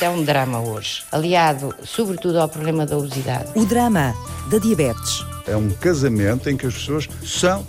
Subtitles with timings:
[0.00, 3.50] Isto é um drama hoje, aliado sobretudo ao problema da obesidade.
[3.54, 4.14] O drama
[4.50, 5.22] da diabetes.
[5.46, 7.66] É um casamento em que as pessoas são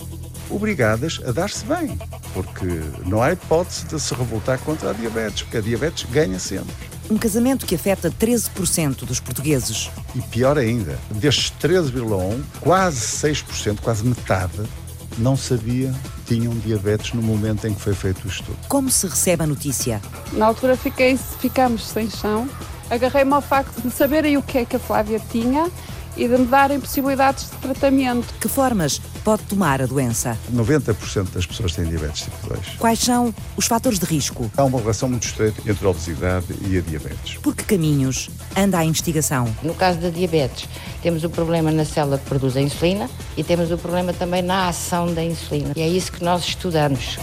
[0.50, 2.00] obrigadas a dar-se bem,
[2.34, 2.68] porque
[3.06, 6.74] não há hipótese de se revoltar contra a diabetes, porque a diabetes ganha sempre.
[7.10, 9.92] Um casamento que afeta 13% dos portugueses.
[10.16, 14.62] E pior ainda, destes 13,1, quase 6%, quase metade,
[15.22, 15.94] não sabia
[16.26, 18.58] que tinham diabetes no momento em que foi feito o estudo.
[18.68, 20.02] Como se recebe a notícia?
[20.34, 22.50] Na altura fiquei, ficámos sem chão.
[22.90, 25.70] Agarrei-me ao facto de saberem o que é que a Flávia tinha
[26.18, 28.34] e de me darem possibilidades de tratamento.
[28.40, 30.38] Que formas pode tomar a doença?
[30.54, 32.60] 90% das pessoas têm diabetes tipo 2.
[32.78, 34.52] Quais são os fatores de risco?
[34.58, 37.38] Há uma relação muito estreita entre a obesidade e a diabetes.
[37.38, 39.54] Por que caminhos anda a investigação?
[39.64, 40.68] No caso da diabetes,
[41.02, 44.68] temos o problema na célula que produz a insulina e temos o problema também na
[44.68, 45.74] ação da insulina.
[45.76, 47.18] E é isso que nós estudamos.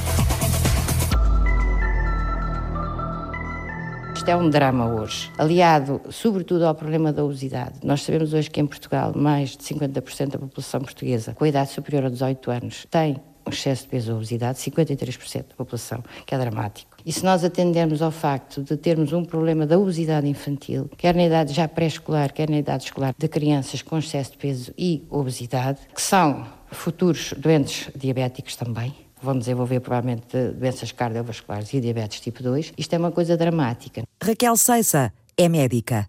[4.29, 7.77] É um drama hoje, aliado sobretudo ao problema da obesidade.
[7.83, 11.71] Nós sabemos hoje que em Portugal mais de 50% da população portuguesa com a idade
[11.71, 16.35] superior a 18 anos tem um excesso de peso ou obesidade, 53% da população, que
[16.35, 16.95] é dramático.
[17.07, 21.25] E se nós atendermos ao facto de termos um problema da obesidade infantil, quer na
[21.25, 25.81] idade já pré-escolar, quer na idade escolar, de crianças com excesso de peso e obesidade,
[25.95, 32.73] que são futuros doentes diabéticos também, vão desenvolver provavelmente doenças cardiovasculares e diabetes tipo 2.
[32.77, 34.03] Isto é uma coisa dramática.
[34.23, 36.09] Raquel Seissa é médica,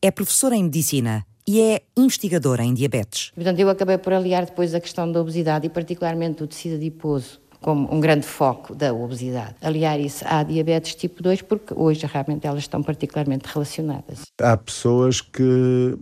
[0.00, 3.32] é professora em medicina e é investigadora em diabetes.
[3.34, 7.40] Portanto, eu acabei por aliar depois a questão da obesidade e particularmente do tecido adiposo
[7.60, 9.54] como um grande foco da obesidade.
[9.60, 14.22] Aliar isso à diabetes tipo 2 porque hoje realmente elas estão particularmente relacionadas.
[14.40, 15.98] Há pessoas que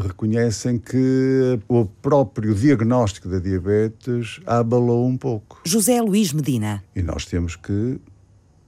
[0.00, 5.60] reconhecem que o próprio diagnóstico da diabetes abalou um pouco.
[5.64, 6.84] José Luís Medina.
[6.94, 7.98] E nós temos que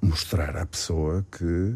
[0.01, 1.75] mostrar à pessoa que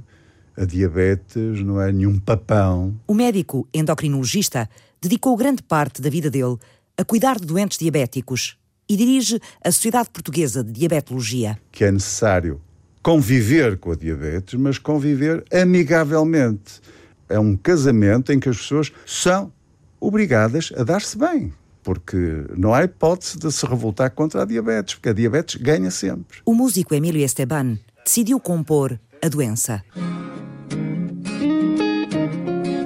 [0.56, 2.98] a diabetes não é nenhum papão.
[3.06, 4.68] O médico endocrinologista
[5.00, 6.56] dedicou grande parte da vida dele
[6.96, 8.56] a cuidar de doentes diabéticos
[8.88, 11.58] e dirige a Sociedade Portuguesa de Diabetologia.
[11.70, 12.60] Que é necessário
[13.02, 16.80] conviver com a diabetes, mas conviver amigavelmente
[17.32, 19.50] é um casamento em que as pessoas são
[19.98, 21.52] obrigadas a dar-se bem.
[21.82, 26.38] Porque não há hipótese de se revoltar contra a diabetes, porque a diabetes ganha sempre.
[26.44, 29.82] O músico Emílio Esteban decidiu compor a doença.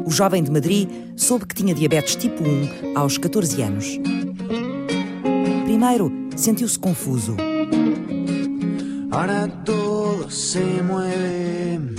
[0.07, 3.99] O jovem de Madrid soube que tinha diabetes tipo 1 aos 14 anos.
[5.65, 7.37] Primeiro, sentiu-se confuso.
[9.11, 11.96] Ahora todo se mueve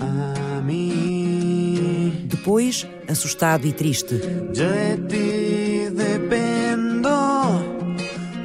[0.00, 2.26] a mim.
[2.26, 4.14] Depois, assustado e triste.
[4.14, 7.10] De ti dependo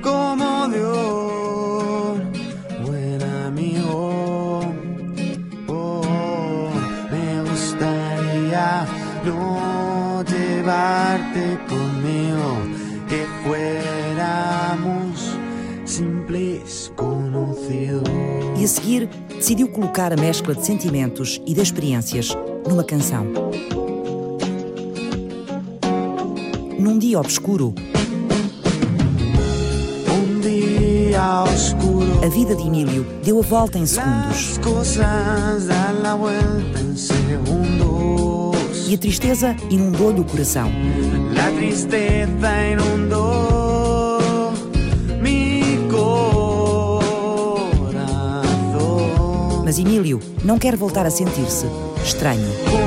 [0.01, 0.67] como
[2.85, 4.73] buen amigo.
[5.67, 6.71] Oh,
[7.11, 8.85] me gustaría
[9.23, 12.57] no llevarte conmigo,
[13.07, 15.15] que fuéramos
[15.85, 18.03] simples conocidos.
[18.57, 19.09] E a seguir,
[19.45, 22.35] decidiu colocar a mescla de sentimentos e de experiências
[22.67, 23.27] numa canção.
[26.79, 27.75] Num dia obscuro,
[30.41, 32.25] día oscuro.
[32.25, 34.57] a vida de Emílio deu a volta em segundos.
[38.87, 40.71] E a tristeza inundou-lhe o coração.
[41.35, 43.64] La tristeza inundó
[49.75, 51.65] Mas Emílio não quer voltar a sentir-se
[52.01, 52.84] estranho.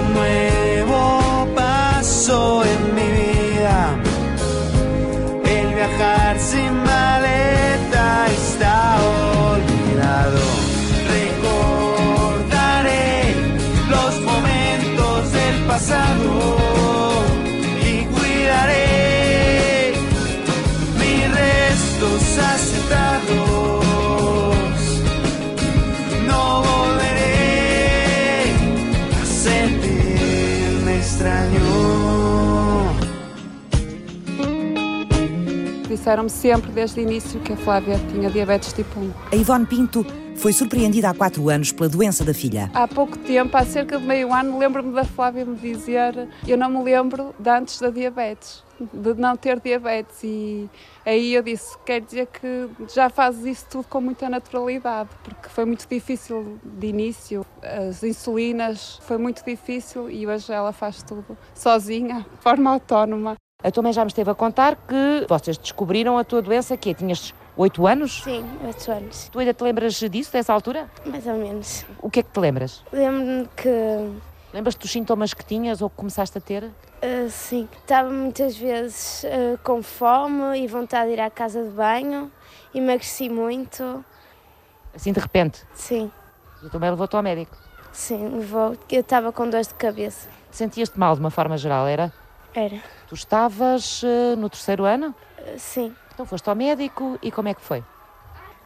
[35.98, 39.12] Disseram-me sempre desde o início que a Flávia tinha diabetes tipo 1.
[39.32, 40.06] A Ivone Pinto
[40.36, 42.70] foi surpreendida há quatro anos pela doença da filha.
[42.72, 46.70] Há pouco tempo, há cerca de meio ano, lembro-me da Flávia me dizer eu não
[46.70, 50.22] me lembro de antes da diabetes, de não ter diabetes.
[50.22, 50.70] E
[51.04, 55.64] aí eu disse, quer dizer que já fazes isso tudo com muita naturalidade, porque foi
[55.64, 62.20] muito difícil de início, as insulinas, foi muito difícil e hoje ela faz tudo sozinha,
[62.20, 63.34] de forma autónoma.
[63.60, 66.90] A tua mãe já me esteve a contar que vocês descobriram a tua doença que
[66.90, 68.22] é, tinhas Oito anos?
[68.22, 70.88] Sim, 8 anos, Tu ainda te lembras disso, dessa altura?
[71.04, 71.84] mais ou menos.
[72.00, 72.84] O que é que te lembras?
[72.92, 74.12] Lembro-me que,
[74.54, 76.70] Lembras-te dos sintomas que tinhas ou que começaste a ter?
[77.02, 81.70] ah, sim, estava muitas vezes ah, com fome e vontade de ir à casa de
[81.70, 82.30] banho,
[82.72, 84.04] emagreci muito.
[84.94, 85.64] Assim de repente.
[85.74, 86.12] Sim,
[86.62, 87.56] E mãe levou-te ao médico.
[87.90, 88.76] sim, vou.
[88.88, 90.28] Eu estava com dores de cabeça.
[90.48, 92.12] Sentias-te mal de uma forma geral, era?
[92.58, 95.14] Era, Tu estavas eh, no terceiro ano?
[95.38, 95.94] ah, sim.
[96.12, 97.84] Então foste ao médico e como é que foi?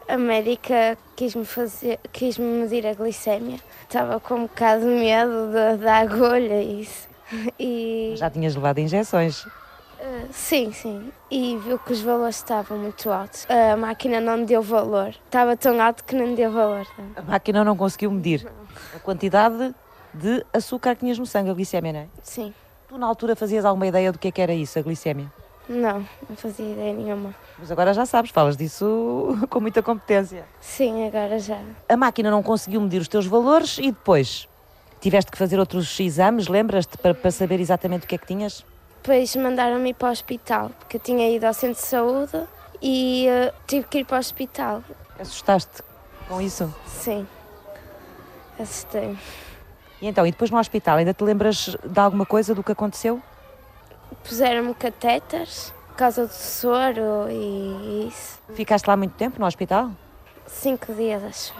[0.08, 3.58] A médica quis-me fazer, quis-me medir a glicémia.
[3.82, 7.08] Estava com um bocado de medo da, da agulha e isso.
[7.58, 9.46] E, Já tinhas levado injeções.
[10.00, 11.12] ah, sim, sim.
[11.30, 13.46] E viu que os valores estavam muito altos.
[13.50, 15.10] A máquina não me deu valor.
[15.26, 16.86] Estava tão alto que não me deu valor.
[17.16, 18.46] A máquina não conseguiu medir
[18.96, 19.74] a quantidade
[20.14, 22.06] de açúcar que tinhas no sangue, a glicémia, não é?
[22.22, 22.52] Sim.
[22.92, 25.32] Tu na altura fazias alguma ideia do que é que era isso, a glicémia?
[25.66, 27.34] Não, não fazia ideia nenhuma.
[27.58, 30.44] Mas agora já sabes, falas disso com muita competência.
[30.60, 31.58] Sim, agora já.
[31.88, 34.46] A máquina não conseguiu medir os teus valores e depois
[35.00, 38.62] tiveste que fazer outros exames, lembras-te, para, para saber exatamente o que é que tinhas?
[39.02, 42.42] Depois mandaram-me ir para o hospital, porque eu tinha ido ao centro de saúde
[42.82, 44.84] e ah, tive que ir para o hospital.
[45.18, 45.82] Assustaste
[46.28, 46.70] com isso?
[46.86, 47.26] Sim.
[48.58, 49.18] Assustei-me.
[50.02, 53.22] E então, e depois no hospital, ainda te lembras de alguma coisa do que aconteceu?
[54.24, 58.40] Puseram-me catéteres por causa do soro e isso.
[58.52, 59.92] Ficaste lá muito tempo no hospital?
[60.44, 61.54] Cinco dias, acho.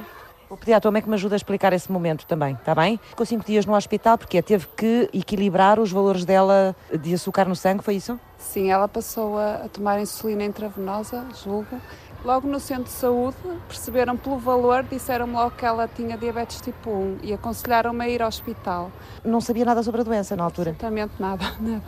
[0.49, 2.99] Vou pedir à tua mãe que me ajude a explicar esse momento também, está bem?
[3.11, 7.55] Ficou cinco dias no hospital porque teve que equilibrar os valores dela de açúcar no
[7.55, 8.19] sangue, foi isso?
[8.39, 11.81] Sim, ela passou a, a tomar insulina intravenosa, julgo.
[12.25, 13.37] Logo no centro de saúde,
[13.67, 18.23] perceberam pelo valor, disseram-me logo que ela tinha diabetes tipo 1 e aconselharam-me a ir
[18.23, 18.93] ao hospital.
[19.25, 20.71] Não sabia nada sobre a doença na altura.
[20.71, 21.83] Absolutamente nada, nada.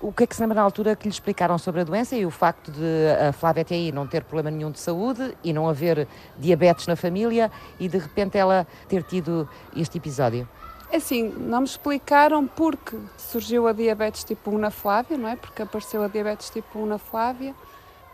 [0.00, 2.24] O que é que se lembra na altura que lhe explicaram sobre a doença e
[2.24, 5.68] o facto de a Flávia até aí não ter problema nenhum de saúde e não
[5.68, 6.06] haver
[6.38, 7.50] diabetes na família
[7.80, 10.46] e de repente ela ter tido este episódio?
[10.92, 15.34] Assim, não me explicaram porque surgiu a diabetes tipo 1 na Flávia, não é?
[15.36, 17.54] Porque apareceu a diabetes tipo 1 na Flávia.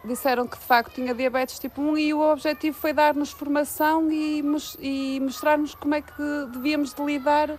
[0.05, 4.45] Disseram que de facto tinha diabetes tipo 1 e o objetivo foi dar-nos formação e,
[4.79, 6.13] e mostrar-nos como é que
[6.53, 7.51] devíamos de lidar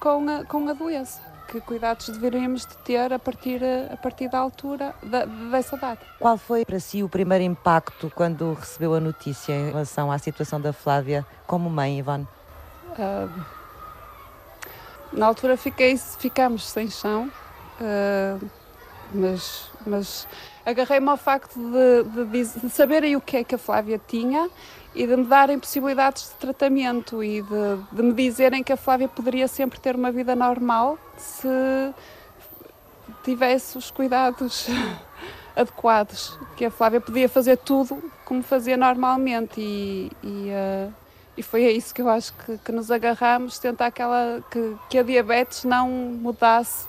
[0.00, 1.20] com a, com a doença.
[1.48, 3.60] Que cuidados deveríamos de ter a partir,
[3.92, 6.00] a partir da altura, da- dessa data.
[6.18, 10.58] Qual foi para si o primeiro impacto quando recebeu a notícia em relação à situação
[10.58, 12.26] da Flávia como mãe, Ivone?
[12.98, 13.28] Ah,
[15.12, 17.30] na altura fiquei, ficámos sem chão,
[17.80, 18.38] ah,
[19.12, 20.26] mas, mas
[20.64, 24.48] agarrei-me ao facto de, de, de saberem o que é que a Flávia tinha
[24.94, 29.08] e de me darem possibilidades de tratamento e de, de me dizerem que a Flávia
[29.08, 31.48] poderia sempre ter uma vida normal se
[33.24, 34.68] tivesse os cuidados
[35.56, 40.88] adequados, que a Flávia podia fazer tudo como fazia normalmente e, e, ah,
[41.36, 44.98] e foi a isso que eu acho que, que nos agarramos, tentar aquela, que, que
[44.98, 46.86] a diabetes não mudasse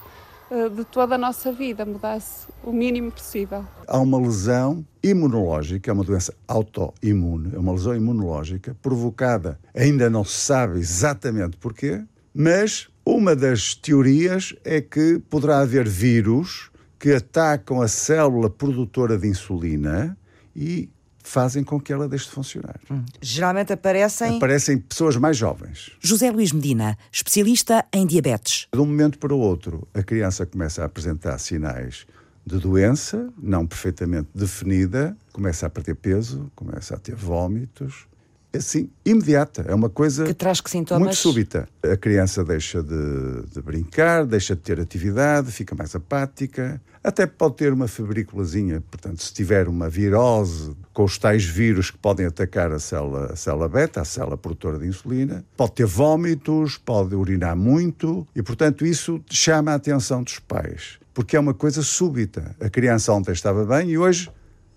[0.75, 3.65] de toda a nossa vida, mudasse o mínimo possível.
[3.88, 10.23] Há uma lesão imunológica, é uma doença autoimune, é uma lesão imunológica provocada, ainda não
[10.23, 12.03] se sabe exatamente porquê,
[12.33, 19.27] mas uma das teorias é que poderá haver vírus que atacam a célula produtora de
[19.27, 20.17] insulina
[20.55, 20.89] e
[21.24, 22.80] fazem com que ela deixe de funcionar.
[23.22, 24.38] Geralmente aparecem.
[24.38, 25.92] Aparecem pessoas mais jovens.
[26.00, 28.68] José Luís Medina, especialista em diabetes.
[28.74, 32.06] De um momento para o outro, a criança começa a apresentar sinais
[32.46, 38.06] de doença, não perfeitamente definida, começa a perder peso, começa a ter vómitos.
[38.55, 39.65] Assim, imediata.
[39.67, 41.01] É uma coisa Que traz que sintomas?
[41.01, 41.67] muito súbita.
[41.83, 47.55] A criança deixa de, de brincar, deixa de ter atividade, fica mais apática, até pode
[47.55, 48.81] ter uma febrículazinha.
[48.91, 53.36] Portanto, se tiver uma virose com os tais vírus que podem atacar a célula, a
[53.36, 58.86] célula beta, a célula produtora de insulina, pode ter vómitos, pode urinar muito e, portanto,
[58.86, 62.55] isso chama a atenção dos pais, porque é uma coisa súbita.
[62.62, 64.29] A criança ontem estava bem e hoje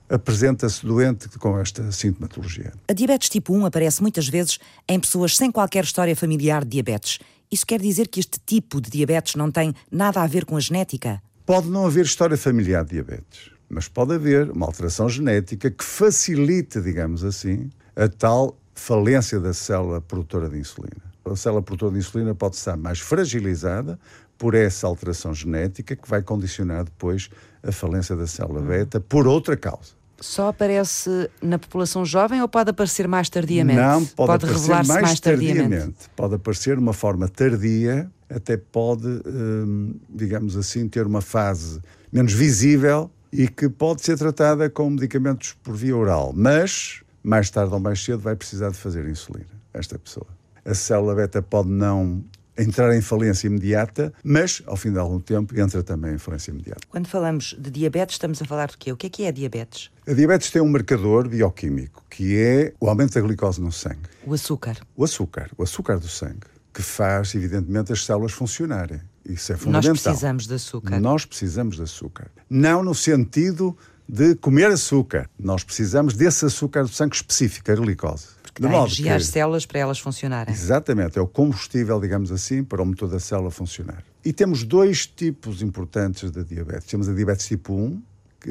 [0.09, 2.73] apresenta-se doente com esta sintomatologia.
[2.89, 4.59] A diabetes tipo 1 aparece muitas vezes
[4.89, 7.19] em pessoas sem qualquer história familiar de diabetes.
[7.51, 10.61] Isso quer dizer que este tipo de diabetes não tem nada a ver com a
[10.61, 11.23] genética?
[11.45, 16.81] Pode não haver história familiar de diabetes, mas pode haver uma alteração genética que facilite,
[16.81, 21.03] digamos assim, a tal falência da célula produtora de insulina.
[21.25, 23.99] A célula produtora de insulina pode estar mais fragilizada
[24.39, 27.31] por essa alteração genética que vai condicionar depois
[27.63, 29.96] a falência da célula beta por outra causa.
[30.21, 33.81] Só aparece na população jovem ou pode aparecer mais tardiamente?
[33.81, 35.97] Não, pode, aparecer revelar-se mais, mais tardiamente.
[36.15, 41.81] Pode aparecer de uma forma tardia, até pode, hum, digamos assim, ter uma fase
[42.13, 47.75] menos visível e que pode ser tratada com medicamentos por via oral, mas mais tarde
[47.75, 50.29] ou mais cedo vai precisar de fazer insulina, esta pessoa.
[50.65, 52.25] A célula beta pode não
[52.59, 56.81] entrar em falência imediata, mas ao fim de algum tempo entra também em falência imediata.
[56.89, 58.93] Quando falamos de diabetes, estamos a falar de quê?
[58.93, 59.91] O que é que é diabetes?
[60.07, 64.09] A diabetes tem um marcador bioquímico, que é o aumento da glicose no sangue.
[64.25, 64.77] O açúcar.
[64.97, 69.01] O açúcar, o açúcar do sangue, que faz, evidentemente, as células funcionarem.
[69.25, 69.93] Isso é fundamental.
[69.93, 71.01] Nós precisamos de açúcar.
[71.01, 72.31] Nós precisamos de açúcar.
[72.49, 73.77] Não no sentido
[74.09, 75.29] de comer açúcar.
[75.39, 78.29] Nós precisamos desse açúcar do sangue específico, a glicose.
[78.61, 79.11] De energia que...
[79.11, 80.53] às células para elas funcionarem.
[80.53, 84.03] Exatamente, é o combustível, digamos assim, para o motor da célula funcionar.
[84.25, 86.87] E temos dois tipos importantes de diabetes.
[86.87, 88.03] Temos a diabetes tipo 1,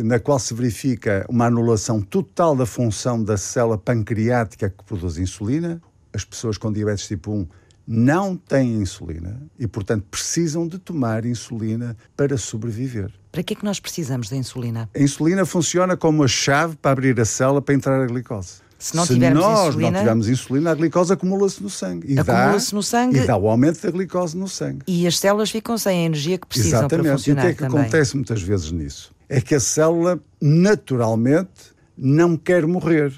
[0.03, 5.81] na qual se verifica uma anulação total da função da célula pancreática que produz insulina.
[6.13, 7.47] As pessoas com diabetes tipo 1
[7.87, 13.11] não têm insulina e, portanto, precisam de tomar insulina para sobreviver.
[13.31, 14.89] Para que é que nós precisamos da insulina?
[14.95, 18.64] A insulina funciona como a chave para abrir a célula para entrar a glicose.
[18.85, 22.19] Se não Se tivermos nós insulina, não tivermos insulina, a glicose acumula-se no sangue.
[22.19, 23.17] Acumula-se no sangue.
[23.17, 24.83] E dá o aumento da glicose no sangue.
[24.85, 27.07] E as células ficam sem a energia que precisam Exatamente.
[27.07, 27.81] para funcionar E o que é que também.
[27.81, 29.11] acontece muitas vezes nisso?
[29.27, 33.11] É que a célula, naturalmente, não quer morrer.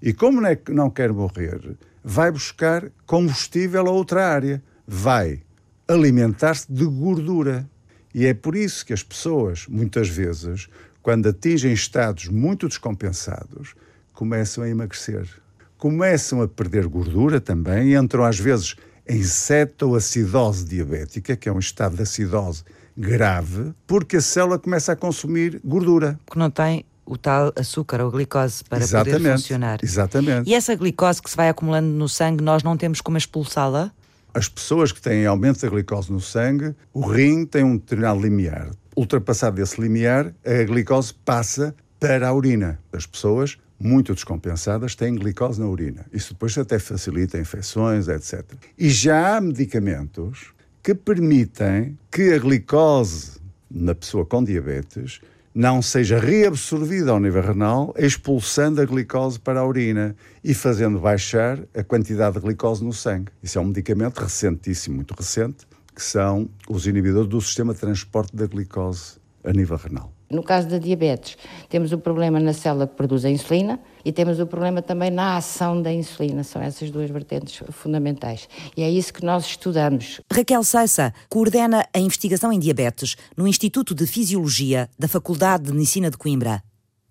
[0.00, 4.62] E como é não quer morrer, vai buscar combustível a outra área.
[4.86, 5.40] Vai
[5.88, 7.68] alimentar-se de gordura.
[8.14, 10.68] E é por isso que as pessoas, muitas vezes,
[11.02, 13.74] quando atingem estados muito descompensados,
[14.18, 15.28] começam a emagrecer.
[15.76, 18.74] Começam a perder gordura também, entram às vezes
[19.08, 22.64] em cetoacidose diabética, que é um estado de acidose
[22.96, 26.18] grave, porque a célula começa a consumir gordura.
[26.26, 29.78] Porque não tem o tal açúcar ou glicose para exatamente, poder funcionar.
[29.84, 30.50] Exatamente.
[30.50, 33.92] E essa glicose que se vai acumulando no sangue, nós não temos como expulsá-la?
[34.34, 38.72] As pessoas que têm aumento da glicose no sangue, o rim tem um determinado limiar.
[38.96, 42.80] Ultrapassado esse limiar, a glicose passa para a urina.
[42.92, 46.06] As pessoas muito descompensadas têm glicose na urina.
[46.12, 48.44] Isso depois até facilita infecções, etc.
[48.76, 53.38] E já há medicamentos que permitem que a glicose
[53.70, 55.20] na pessoa com diabetes
[55.54, 61.58] não seja reabsorvida ao nível renal, expulsando a glicose para a urina e fazendo baixar
[61.74, 63.32] a quantidade de glicose no sangue.
[63.42, 68.36] Isso é um medicamento recentíssimo, muito recente, que são os inibidores do sistema de transporte
[68.36, 70.17] da glicose a nível renal.
[70.30, 71.38] No caso da diabetes,
[71.70, 75.36] temos o problema na célula que produz a insulina e temos o problema também na
[75.36, 76.44] ação da insulina.
[76.44, 78.48] São essas duas vertentes fundamentais.
[78.76, 80.20] E é isso que nós estudamos.
[80.30, 86.10] Raquel Seissa coordena a investigação em diabetes no Instituto de Fisiologia da Faculdade de Medicina
[86.10, 86.62] de Coimbra.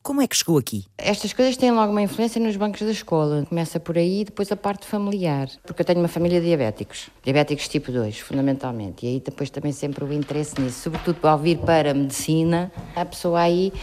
[0.08, 0.86] Como é que chegou aqui?
[0.98, 3.46] Estas coisas têm logo uma influência nos bancos da escola.
[3.46, 5.50] Começa por aí, depois a parte familiar.
[5.66, 7.10] Porque eu tenho uma família de diabéticos.
[7.22, 9.06] Diabéticos tipo 2, fundamentalmente.
[9.06, 10.80] E aí depois também sempre o interesse nisso.
[10.80, 13.74] Sobretudo ao vir para a medicina, a pessoa aí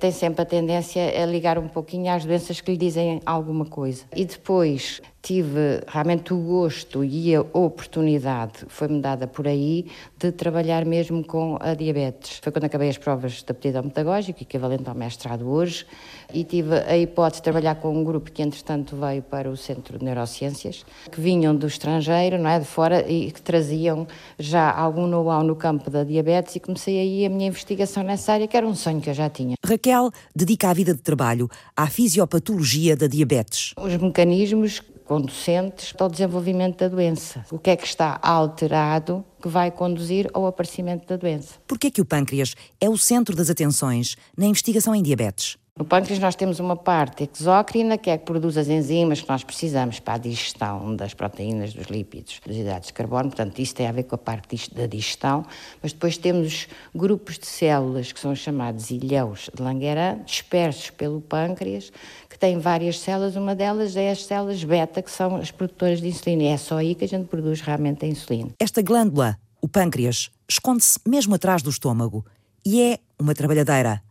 [0.00, 4.02] tem sempre a tendência a ligar um pouquinho às doenças que lhe dizem alguma coisa.
[4.16, 9.84] E depois tive realmente o gosto e a oportunidade, foi-me dada por aí,
[10.18, 12.40] de trabalhar mesmo com a diabetes.
[12.42, 15.84] Foi quando acabei as provas de aptidão pedagógica, equivalente ao mestrado hoje,
[16.32, 19.98] e tive a hipótese de trabalhar com um grupo que, entretanto, veio para o Centro
[19.98, 24.06] de Neurociências, que vinham do estrangeiro, não é, de fora, e que traziam
[24.38, 28.48] já algum know-how no campo da diabetes e comecei aí a minha investigação nessa área,
[28.48, 29.56] que era um sonho que eu já tinha.
[29.62, 33.74] Raquel dedica a vida de trabalho à fisiopatologia da diabetes.
[33.76, 37.44] Os mecanismos conducentes ao desenvolvimento da doença.
[37.50, 41.54] O que é que está alterado que vai conduzir ao aparecimento da doença.
[41.66, 45.56] Por que é que o pâncreas é o centro das atenções na investigação em diabetes?
[45.78, 49.44] No pâncreas nós temos uma parte exócrina, que é que produz as enzimas que nós
[49.44, 53.86] precisamos para a digestão das proteínas, dos lípidos, dos hidratos de carbono, portanto isso tem
[53.86, 55.46] a ver com a parte da digestão,
[55.80, 61.92] mas depois temos grupos de células que são chamados ilhéus de Langerhans, dispersos pelo pâncreas,
[62.38, 66.06] que têm várias células, uma delas é as células beta, que são as produtoras de
[66.06, 68.50] insulina, e é só aí que a gente produz realmente a insulina.
[68.60, 72.24] Esta glândula, o pâncreas, esconde-se mesmo atrás do estômago
[72.64, 74.02] e é uma trabalhadeira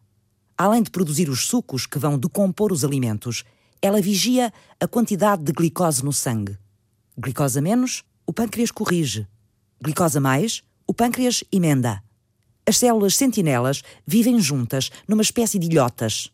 [0.58, 3.44] Além de produzir os sucos que vão decompor os alimentos,
[3.80, 6.58] ela vigia a quantidade de glicose no sangue.
[7.16, 9.28] Glicose menos, o pâncreas corrige.
[9.80, 12.04] Glicose mais, o pâncreas emenda.
[12.66, 16.32] As células sentinelas vivem juntas numa espécie de ilhotas,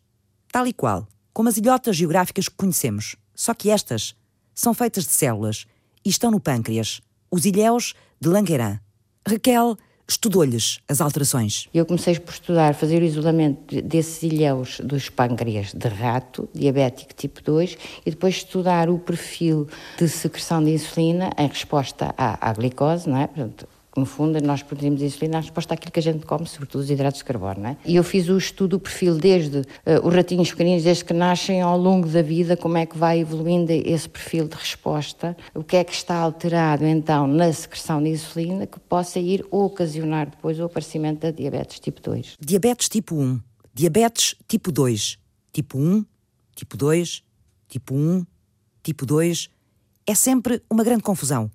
[0.49, 3.15] tal e qual, como as ilhotas geográficas que conhecemos.
[3.33, 4.15] Só que estas
[4.53, 5.65] são feitas de células
[6.05, 8.79] e estão no pâncreas, os ilhéus de Langerhans.
[9.27, 11.67] Raquel estudou-lhes as alterações.
[11.73, 17.41] Eu comecei por estudar, fazer o isolamento desses ilhéus dos pâncreas de rato, diabético tipo
[17.41, 23.09] 2, e depois estudar o perfil de secreção de insulina em resposta à, à glicose,
[23.09, 23.27] não é?
[23.27, 26.89] Portanto, no fundo nós produzimos insulina a resposta àquilo que a gente come, sobretudo os
[26.89, 27.67] hidratos de carbono.
[27.67, 27.77] É?
[27.85, 29.63] E eu fiz o estudo, o perfil desde uh,
[30.03, 33.71] os ratinhos pequeninos, desde que nascem ao longo da vida, como é que vai evoluindo
[33.71, 38.65] esse perfil de resposta, o que é que está alterado então na secreção de insulina
[38.65, 42.37] que possa ir ocasionar depois o aparecimento da diabetes tipo 2.
[42.39, 43.39] Diabetes tipo 1,
[43.73, 45.17] diabetes tipo 2,
[45.51, 46.05] tipo 1,
[46.55, 47.23] tipo 2,
[47.67, 48.25] tipo 1,
[48.81, 49.49] tipo 2,
[50.05, 51.49] é sempre uma grande confusão.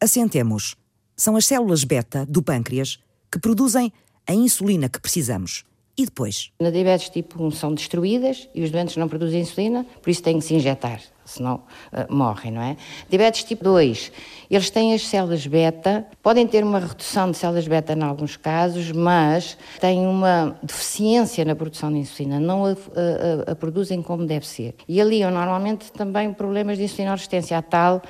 [0.00, 0.76] Assentemos.
[1.20, 3.92] São as células beta do pâncreas que produzem
[4.24, 5.64] a insulina que precisamos.
[5.96, 6.52] E depois?
[6.60, 10.38] Na diabetes tipo 1 são destruídas e os doentes não produzem insulina, por isso têm
[10.38, 11.56] que se injetar, senão
[11.92, 12.76] uh, morrem, não é?
[13.10, 14.12] Diabetes tipo 2,
[14.48, 18.92] eles têm as células beta, podem ter uma redução de células beta em alguns casos,
[18.92, 24.46] mas têm uma deficiência na produção de insulina, não a, a, a produzem como deve
[24.46, 24.76] ser.
[24.86, 28.00] E ali, normalmente, também problemas de insulina resistência a tal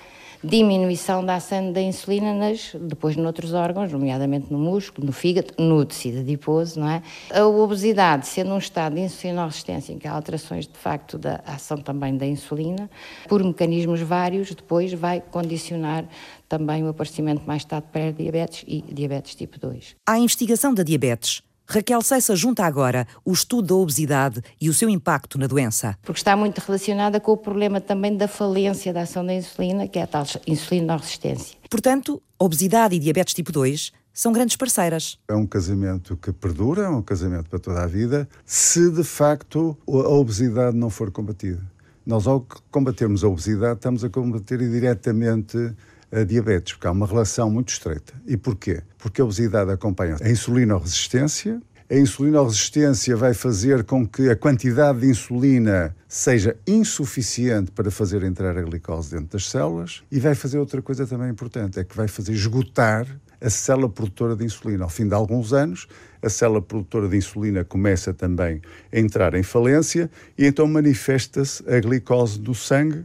[0.42, 5.84] diminuição da ação da insulina nas, depois noutros órgãos, nomeadamente no músculo, no fígado, no
[5.84, 7.02] tecido adiposo, não é?
[7.32, 11.78] A obesidade, sendo um estado de insulinoresistência em que há alterações de facto da ação
[11.78, 12.90] também da insulina,
[13.28, 16.04] por mecanismos vários, depois vai condicionar
[16.48, 19.96] também o aparecimento mais tarde de pré-diabetes e diabetes tipo 2.
[20.06, 24.88] A investigação da diabetes Raquel Seissa junta agora o estudo da obesidade e o seu
[24.88, 25.98] impacto na doença.
[26.00, 29.98] Porque está muito relacionada com o problema também da falência da ação da insulina, que
[29.98, 31.58] é a tal insulina-resistência.
[31.68, 35.18] Portanto, obesidade e diabetes tipo 2 são grandes parceiras.
[35.28, 39.76] É um casamento que perdura, é um casamento para toda a vida, se de facto
[39.86, 41.60] a obesidade não for combatida.
[42.06, 45.74] Nós, ao combatermos a obesidade, estamos a combater diretamente
[46.10, 48.14] a diabetes, porque há uma relação muito estreita.
[48.26, 48.82] E porquê?
[48.98, 51.60] Porque a obesidade acompanha a insulinoresistência.
[51.90, 58.58] A insulinoresistência vai fazer com que a quantidade de insulina seja insuficiente para fazer entrar
[58.58, 62.06] a glicose dentro das células e vai fazer outra coisa também importante, é que vai
[62.06, 63.06] fazer esgotar
[63.40, 64.84] a célula produtora de insulina.
[64.84, 65.86] Ao fim de alguns anos,
[66.20, 68.60] a célula produtora de insulina começa também
[68.92, 73.04] a entrar em falência e então manifesta-se a glicose do sangue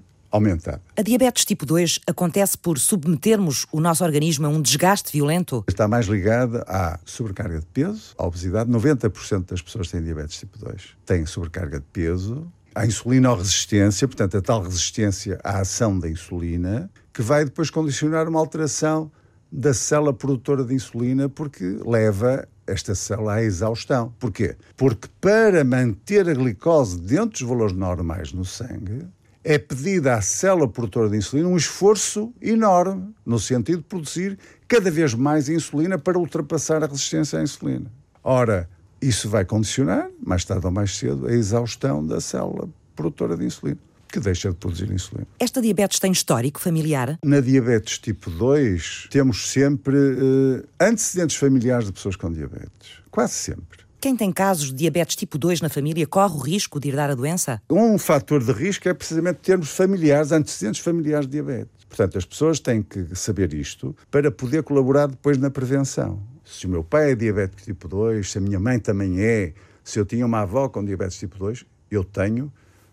[0.97, 5.63] A diabetes tipo 2 acontece por submetermos o nosso organismo a um desgaste violento?
[5.67, 8.67] Está mais ligada à sobrecarga de peso, à obesidade.
[8.71, 12.51] 90% das pessoas que têm diabetes tipo 2 têm sobrecarga de peso.
[12.73, 18.39] À insulinoresistência, portanto, a tal resistência à ação da insulina, que vai depois condicionar uma
[18.39, 19.11] alteração
[19.51, 24.11] da célula produtora de insulina, porque leva esta célula à exaustão.
[24.17, 24.55] Porquê?
[24.75, 29.05] Porque para manter a glicose dentro dos valores normais no sangue,
[29.43, 34.89] é pedido à célula produtora de insulina um esforço enorme no sentido de produzir cada
[34.89, 37.91] vez mais insulina para ultrapassar a resistência à insulina.
[38.23, 38.69] Ora,
[39.01, 43.77] isso vai condicionar, mais tarde ou mais cedo, a exaustão da célula produtora de insulina,
[44.07, 45.27] que deixa de produzir insulina.
[45.39, 47.17] Esta diabetes tem histórico familiar?
[47.23, 53.01] Na diabetes tipo 2, temos sempre uh, antecedentes familiares de pessoas com diabetes.
[53.11, 53.82] Quase sempre.
[54.03, 57.15] Quem tem casos de diabetes tipo 2 na família corre o risco de herdar a
[57.15, 57.61] doença?
[57.69, 61.85] Um fator de risco é precisamente termos familiares, antecedentes familiares de diabetes.
[61.87, 66.21] Portanto, as pessoas têm que saber isto para poder colaborar depois na prevenção.
[66.43, 69.53] Se o meu pai é diabético tipo 2, se a minha mãe também é,
[69.85, 72.51] se eu tinha uma avó com diabetes tipo 2, eu tenho,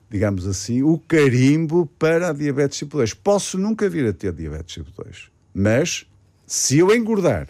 [0.09, 3.15] digamos assim, o carimbo para a diabetes tipo 2.
[3.15, 6.07] Posso nunca vir a ter diabetes tipo 2, mas
[6.47, 7.49] se eu engordar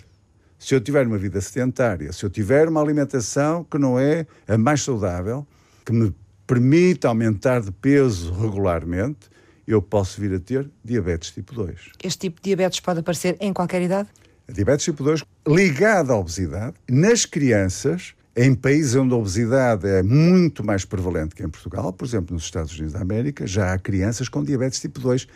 [0.61, 4.59] se eu tiver uma vida sedentária, se eu tiver uma alimentação que não é a
[4.59, 5.46] mais saudável,
[5.87, 6.14] que me
[6.46, 9.31] permita aumentar de peso regularmente,
[9.66, 11.92] eu posso vir a ter diabetes tipo 2.
[12.05, 14.11] Este tipo de diabetes pode aparecer em qualquer idade?
[14.46, 20.03] A diabetes tipo 2 ligada à obesidade, nas crianças, em países onde a obesidade é
[20.03, 23.79] muito mais prevalente que em Portugal, por exemplo, nos Estados Unidos da América, já há
[23.79, 25.27] crianças com diabetes tipo 2,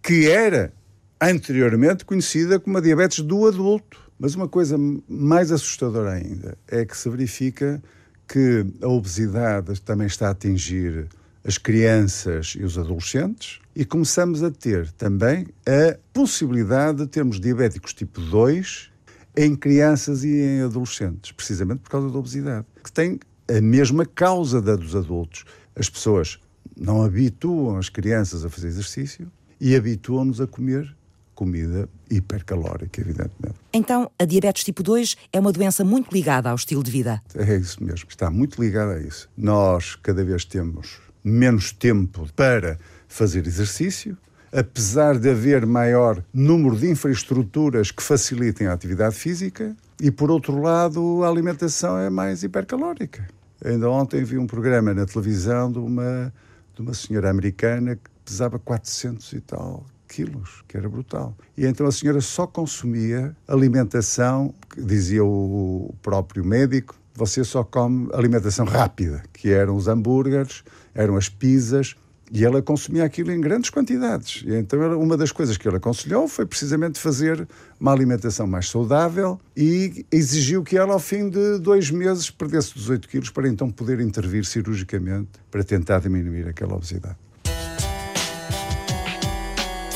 [0.00, 0.72] que era
[1.20, 4.09] anteriormente conhecida como a diabetes do adulto.
[4.20, 4.76] Mas uma coisa
[5.08, 7.82] mais assustadora ainda é que se verifica
[8.28, 11.08] que a obesidade também está a atingir
[11.42, 17.94] as crianças e os adolescentes e começamos a ter também a possibilidade de termos diabéticos
[17.94, 18.90] tipo 2
[19.34, 24.60] em crianças e em adolescentes, precisamente por causa da obesidade, que tem a mesma causa
[24.60, 25.46] da dos adultos.
[25.74, 26.38] As pessoas
[26.76, 30.94] não habituam as crianças a fazer exercício e habituam-nos a comer
[31.40, 33.54] comida hipercalórica, evidentemente.
[33.72, 37.22] Então, a diabetes tipo 2 é uma doença muito ligada ao estilo de vida.
[37.34, 39.26] É isso mesmo, está muito ligada a isso.
[39.34, 44.18] Nós cada vez temos menos tempo para fazer exercício,
[44.52, 50.60] apesar de haver maior número de infraestruturas que facilitem a atividade física, e por outro
[50.60, 53.26] lado, a alimentação é mais hipercalórica.
[53.64, 56.30] Ainda ontem vi um programa na televisão de uma,
[56.74, 61.36] de uma senhora americana que pesava 400 e tal quilos, que era brutal.
[61.56, 68.66] E então a senhora só consumia alimentação, dizia o próprio médico, você só come alimentação
[68.66, 71.94] rápida, que eram os hambúrgueres, eram as pizzas,
[72.32, 74.44] e ela consumia aquilo em grandes quantidades.
[74.46, 77.46] E então, uma das coisas que ele aconselhou foi precisamente fazer
[77.78, 83.08] uma alimentação mais saudável e exigiu que ela, ao fim de dois meses, perdesse 18
[83.08, 87.16] quilos para então poder intervir cirurgicamente para tentar diminuir aquela obesidade.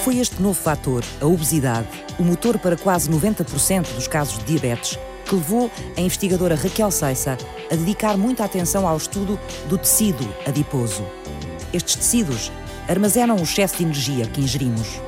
[0.05, 1.89] Foi este novo fator, a obesidade,
[2.19, 7.39] o motor para quase 90% dos casos de diabetes que levou a investigadora Raquel Seissa
[7.73, 11.03] a dedicar muita atenção ao estudo do tecido adiposo.
[11.73, 12.53] Estes tecidos
[12.87, 15.01] armazenam o excesso de energia que ingerimos.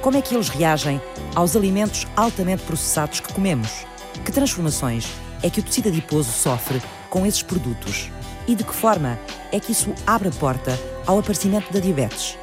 [0.00, 1.02] Como é que eles reagem
[1.34, 3.84] aos alimentos altamente processados que comemos?
[4.24, 5.08] Que transformações
[5.42, 8.12] é que o tecido adiposo sofre com esses produtos?
[8.46, 9.18] E de que forma
[9.50, 12.38] é que isso abre a porta ao aparecimento da diabetes?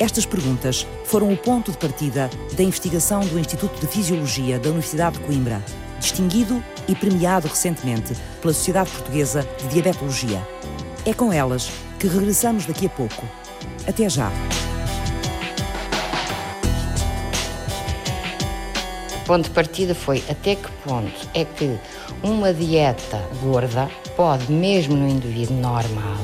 [0.00, 5.18] Estas perguntas foram o ponto de partida da investigação do Instituto de Fisiologia da Universidade
[5.18, 5.60] de Coimbra,
[5.98, 10.40] distinguido e premiado recentemente pela Sociedade Portuguesa de Diabetologia.
[11.04, 13.26] É com elas que regressamos daqui a pouco.
[13.88, 14.30] Até já!
[19.16, 21.76] O ponto de partida foi até que ponto é que
[22.22, 26.18] uma dieta gorda pode, mesmo no indivíduo normal,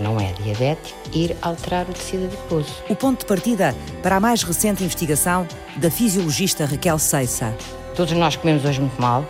[0.00, 2.82] que não é diabético, ir alterar o tecido adiposo.
[2.88, 7.54] O ponto de partida para a mais recente investigação da fisiologista Raquel Seissa.
[7.94, 9.24] Todos nós comemos hoje muito mal,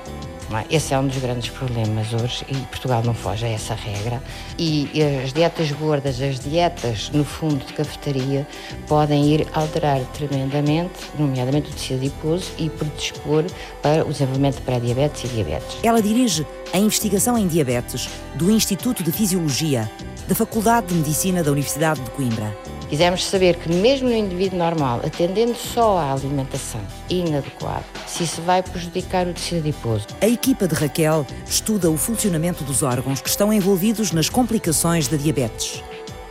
[0.59, 0.65] é?
[0.71, 4.23] Esse é um dos grandes problemas hoje e Portugal não foge a essa regra.
[4.59, 4.91] E
[5.23, 8.47] as dietas gordas, as dietas no fundo de cafetaria,
[8.87, 13.45] podem ir alterar tremendamente, nomeadamente o tecido adiposo e predispor
[13.83, 15.79] para o desenvolvimento de pré-diabetes e diabetes.
[15.83, 19.91] Ela dirige a investigação em diabetes do Instituto de Fisiologia
[20.29, 22.70] da Faculdade de Medicina da Universidade de Coimbra.
[22.91, 28.65] Quisemos saber que, mesmo no indivíduo normal, atendendo só à alimentação inadequada, se isso vai
[28.65, 30.09] prejudicar o tecido adiposo.
[30.21, 35.17] A equipa de Raquel estuda o funcionamento dos órgãos que estão envolvidos nas complicações da
[35.17, 35.85] diabetes: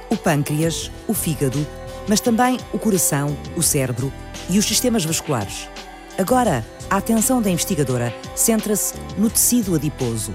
[0.10, 1.66] o pâncreas, o fígado,
[2.10, 4.12] mas também o coração, o cérebro
[4.50, 5.70] e os sistemas vasculares.
[6.18, 10.34] Agora, a atenção da investigadora centra-se no tecido adiposo,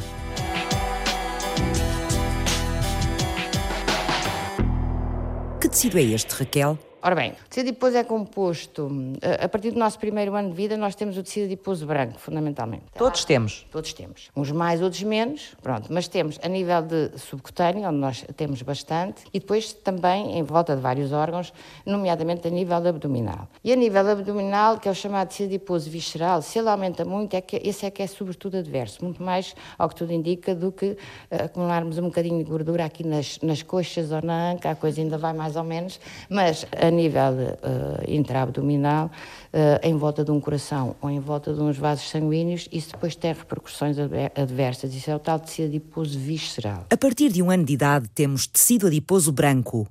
[5.74, 6.78] tecido é este, Raquel?
[7.06, 8.90] Ora bem, o tecido adiposo é composto,
[9.38, 12.84] a partir do nosso primeiro ano de vida, nós temos o tecido adiposo branco, fundamentalmente.
[12.96, 13.66] Todos temos?
[13.70, 14.30] Todos temos.
[14.34, 15.92] Uns mais, outros menos, pronto.
[15.92, 20.74] Mas temos a nível de subcutâneo, onde nós temos bastante, e depois também em volta
[20.74, 21.52] de vários órgãos,
[21.84, 23.48] nomeadamente a nível abdominal.
[23.62, 27.34] E a nível abdominal, que é o chamado tecido adiposo visceral, se ele aumenta muito,
[27.34, 30.72] é que, esse é que é sobretudo adverso, muito mais ao que tudo indica do
[30.72, 30.96] que uh,
[31.44, 35.18] acumularmos um bocadinho de gordura aqui nas, nas coxas ou na anca, a coisa ainda
[35.18, 40.96] vai mais ou menos, mas a nível uh, intraabdominal, uh, em volta de um coração
[41.00, 43.96] ou em volta de uns vasos sanguíneos, isso depois tem repercussões
[44.34, 44.94] adversas.
[44.94, 46.86] Isso é o tal tecido adiposo visceral.
[46.90, 49.86] A partir de um ano de idade, temos tecido adiposo branco.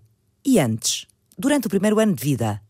[0.45, 1.05] E antes?
[1.37, 2.61] Durante o primeiro ano de vida?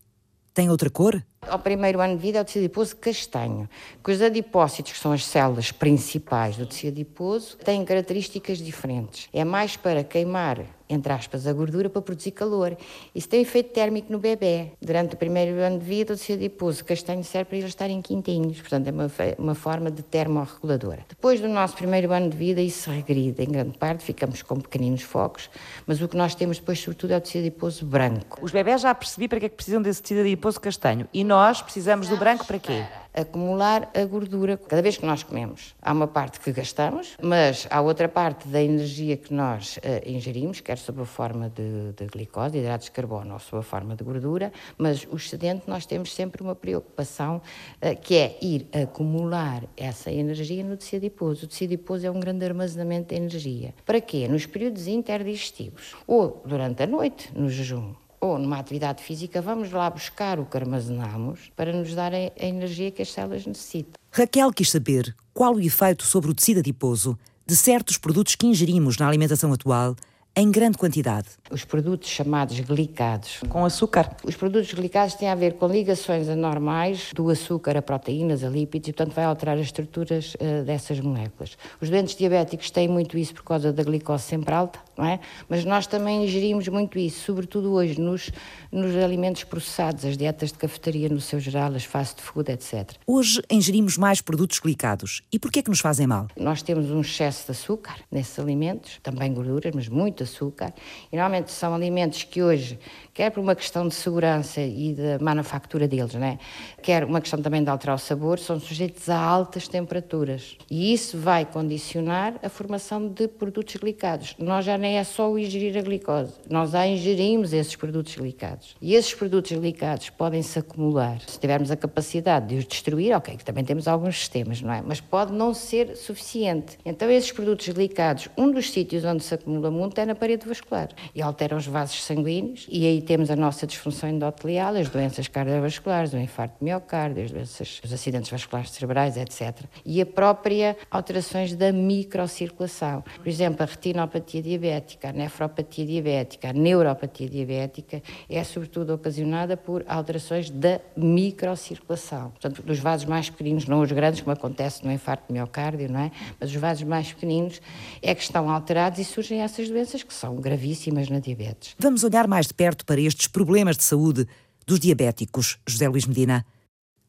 [0.52, 1.22] Tem outra cor?
[1.48, 3.68] Ao primeiro ano de vida é o tecido adiposo castanho,
[4.02, 9.28] que os adipócitos, que são as células principais do tecido adiposo, têm características diferentes.
[9.32, 12.76] É mais para queimar entre aspas, a gordura para produzir calor.
[13.14, 14.72] Isso tem efeito térmico no bebê.
[14.80, 18.60] Durante o primeiro ano de vida, o tecido adiposo castanho serve para eles estarem quintinhos.
[18.60, 21.04] Portanto, é uma, uma forma de termorreguladora.
[21.08, 25.02] Depois do nosso primeiro ano de vida, isso regride em grande parte, ficamos com pequeninos
[25.02, 25.48] focos,
[25.86, 28.38] mas o que nós temos depois, sobretudo, é o tecido adiposo branco.
[28.42, 31.08] Os bebés já percebi para que é que precisam desse tecido adiposo castanho.
[31.12, 32.84] E nós precisamos do branco para quê?
[33.14, 34.56] acumular a gordura.
[34.56, 38.60] Cada vez que nós comemos, há uma parte que gastamos, mas há outra parte da
[38.60, 43.34] energia que nós uh, ingerimos, quer sob a forma de, de glicose, hidratos de carbono
[43.34, 47.40] ou sob a forma de gordura, mas o excedente nós temos sempre uma preocupação
[47.80, 51.44] uh, que é ir acumular essa energia no tecido adiposo.
[51.44, 53.74] O tecido adiposo é um grande armazenamento de energia.
[53.86, 54.26] Para quê?
[54.26, 59.90] Nos períodos interdigestivos ou durante a noite, no jejum ou numa atividade física, vamos lá
[59.90, 63.92] buscar o que armazenamos para nos dar a energia que as células necessitam.
[64.10, 68.96] Raquel quis saber qual o efeito sobre o tecido adiposo de certos produtos que ingerimos
[68.96, 69.94] na alimentação atual
[70.36, 71.28] em grande quantidade.
[71.50, 73.40] Os produtos chamados glicados.
[73.48, 74.16] Com açúcar.
[74.24, 78.88] Os produtos glicados têm a ver com ligações anormais do açúcar a proteínas, a lípidos,
[78.88, 81.56] e portanto vai alterar as estruturas uh, dessas moléculas.
[81.80, 85.20] Os doentes diabéticos têm muito isso por causa da glicose sempre alta não é?
[85.48, 88.30] Mas nós também ingerimos muito isso, sobretudo hoje nos,
[88.70, 92.92] nos alimentos processados, as dietas de cafetaria no seu geral, as fast food, etc.
[93.06, 95.22] Hoje ingerimos mais produtos glicados.
[95.32, 96.28] E por que é que nos fazem mal?
[96.36, 100.72] Nós temos um excesso de açúcar nesses alimentos, também gorduras, mas muito açúcar.
[101.12, 102.78] E normalmente são alimentos que hoje,
[103.12, 106.38] quer por uma questão de segurança e da manufactura deles, né?
[106.82, 110.56] quer uma questão também de alterar o sabor, são sujeitos a altas temperaturas.
[110.70, 114.34] E isso vai condicionar a formação de produtos glicados.
[114.38, 118.76] Nós já nem é só o ingerir a glicose, nós já ingerimos esses produtos glicados.
[118.82, 121.22] E esses produtos glicados podem se acumular.
[121.26, 124.82] Se tivermos a capacidade de os destruir, ok, que também temos alguns sistemas, não é?
[124.82, 126.76] Mas pode não ser suficiente.
[126.84, 130.90] Então, esses produtos glicados, um dos sítios onde se acumula muito é na parede vascular
[131.14, 132.66] e alteram os vasos sanguíneos.
[132.68, 137.30] E aí temos a nossa disfunção endotelial, as doenças cardiovasculares, o infarto de miocárdio, as
[137.30, 139.62] doenças, os acidentes vasculares cerebrais, etc.
[139.82, 143.02] E a própria alterações da microcirculação.
[143.16, 149.84] Por exemplo, a retinopatia diabética, a nefropatia diabética, a neuropatia diabética é sobretudo ocasionada por
[149.86, 152.30] alterações da microcirculação.
[152.30, 156.00] Portanto, dos vasos mais pequeninos, não os grandes, como acontece no infarto de miocárdio, não
[156.00, 156.10] é?
[156.40, 157.60] Mas os vasos mais pequeninos
[158.02, 161.74] é que estão alterados e surgem essas doenças que são gravíssimas na diabetes.
[161.78, 164.26] Vamos olhar mais de perto para estes problemas de saúde
[164.66, 166.44] dos diabéticos, José Luís Medina.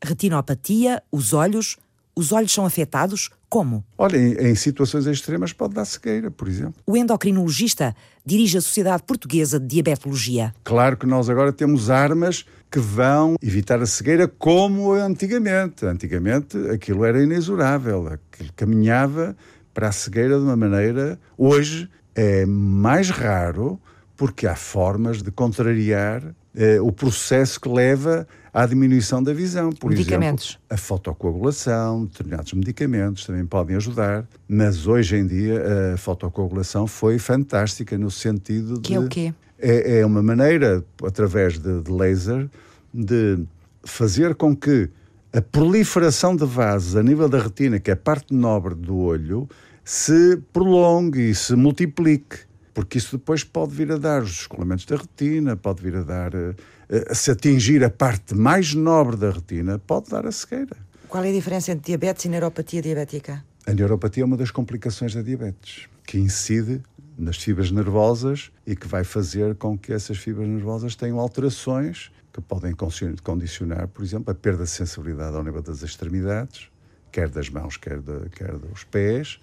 [0.04, 1.78] Retinopatia, os olhos,
[2.15, 3.30] os olhos são afetados?
[3.56, 3.86] Como?
[3.98, 6.74] Olha, em, em, situações extremas pode dar cegueira, por exemplo.
[6.86, 10.54] O endocrinologista dirige a Sociedade Portuguesa de Diabetologia.
[10.62, 15.86] Claro que nós agora temos armas que vão evitar a cegueira como antigamente.
[15.86, 19.38] Antigamente aquilo era inexorável, aquilo caminhava
[19.74, 21.18] para a cegueira de uma maneira.
[21.38, 23.80] Hoje é mais raro
[24.18, 26.22] porque há formas de contrariar
[26.54, 29.70] eh, o processo que leva à diminuição da visão.
[29.70, 30.52] Por medicamentos.
[30.52, 35.62] exemplo, a fotocoagulação, determinados medicamentos também podem ajudar, mas hoje em dia
[35.94, 38.96] a fotocoagulação foi fantástica no sentido que de...
[38.96, 39.34] é o quê?
[39.60, 42.50] É, é uma maneira, através de, de laser,
[42.94, 43.44] de
[43.84, 44.89] fazer com que
[45.34, 49.50] a proliferação de vasos a nível da retina, que é a parte nobre do olho,
[49.84, 52.38] se prolongue e se multiplique.
[52.76, 56.36] Porque isso depois pode vir a dar os descolamentos da retina, pode vir a dar
[56.36, 56.54] eh,
[56.90, 60.76] eh, se atingir a parte mais nobre da retina, pode dar a cegueira.
[61.08, 63.46] Qual é a diferença entre diabetes e neuropatia diabética?
[63.66, 66.82] A neuropatia é uma das complicações da diabetes, que incide
[67.18, 72.42] nas fibras nervosas e que vai fazer com que essas fibras nervosas tenham alterações que
[72.42, 72.76] podem
[73.24, 76.68] condicionar, por exemplo, a perda de sensibilidade ao nível das extremidades,
[77.10, 79.40] quer das mãos, quer, de, quer dos pés.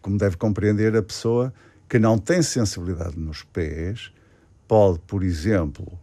[0.00, 1.52] Como deve compreender, a pessoa
[1.90, 4.12] que não tem sensibilidade nos pés
[4.68, 5.98] pode, por exemplo,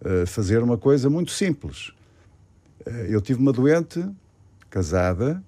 [0.00, 1.92] eh, fazer uma coisa muito simples.
[2.86, 4.08] Eh, eu tive uma doente
[4.70, 5.42] casada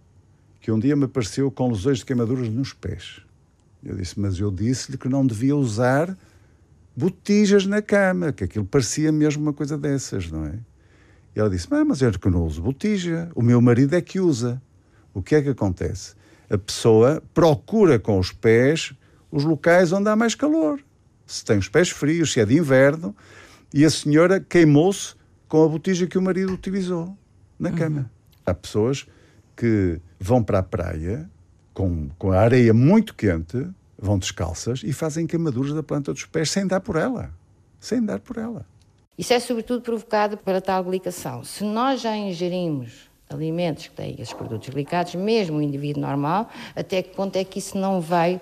[0.60, 3.22] que um dia me apareceu com lesões de queimaduras nos pés.
[3.84, 6.18] Eu disse, mas eu disse-lhe que não devia usar
[6.96, 10.58] botijas na cama, que aquilo parecia mesmo uma coisa dessas, não é?
[11.36, 14.60] E ela disse, mas eu não uso botija, o meu marido é que usa.
[15.14, 16.16] O que é que acontece?
[16.50, 18.92] A pessoa procura com os pés
[19.30, 20.80] os locais onde há mais calor.
[21.26, 23.14] Se tem os pés frios, se é de inverno,
[23.72, 25.14] e a senhora queimou-se
[25.48, 27.16] com a botija que o marido utilizou
[27.58, 28.00] na cama.
[28.00, 28.06] Uhum.
[28.46, 29.06] Há pessoas
[29.56, 31.28] que vão para a praia
[31.74, 36.50] com, com a areia muito quente, vão descalças e fazem queimaduras da planta dos pés
[36.50, 37.30] sem dar por ela.
[37.80, 38.64] Sem dar por ela.
[39.16, 41.44] Isso é sobretudo provocado pela tal glicação.
[41.44, 47.02] Se nós já ingerimos alimentos que têm esses produtos glicados, mesmo o indivíduo normal, até
[47.02, 48.40] que ponto é que isso não vai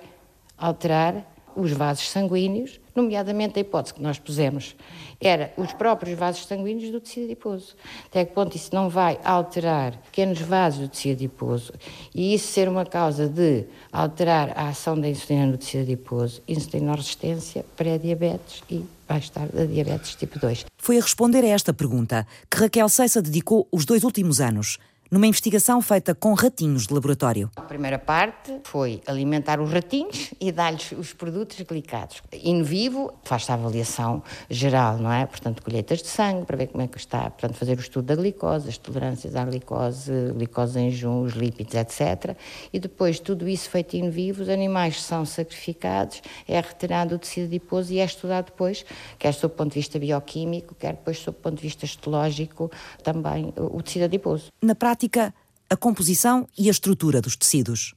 [0.56, 1.24] alterar
[1.56, 4.76] os vasos sanguíneos, nomeadamente a hipótese que nós pusemos
[5.18, 7.74] era os próprios vasos sanguíneos do tecido adiposo.
[8.04, 11.72] Até que ponto isso não vai alterar pequenos vasos do tecido adiposo
[12.14, 17.64] e isso ser uma causa de alterar a ação da insulina no tecido adiposo, insulinoresistência,
[17.74, 20.66] pré-diabetes e vai estar a diabetes tipo 2.
[20.76, 24.78] Foi a responder a esta pergunta que Raquel Ceissa dedicou os dois últimos anos
[25.10, 27.50] numa investigação feita com ratinhos de laboratório.
[27.56, 32.22] A primeira parte foi alimentar os ratinhos e dar-lhes os produtos glicados.
[32.32, 35.24] In vivo, faz-se a avaliação geral, não é?
[35.26, 38.16] Portanto, colheitas de sangue, para ver como é que está, portanto, fazer o estudo da
[38.16, 42.36] glicose, as tolerâncias à glicose, glicose em junho, os lípidos, etc.
[42.72, 47.46] E depois, tudo isso feito in vivo, os animais são sacrificados, é retirado o tecido
[47.46, 48.84] adiposo e é estudado depois,
[49.18, 52.70] quer sob o ponto de vista bioquímico, quer depois sob o ponto de vista histológico,
[53.02, 54.46] também o tecido adiposo.
[54.62, 55.34] Na prática, prática
[55.68, 57.94] a composição e a estrutura dos tecidos.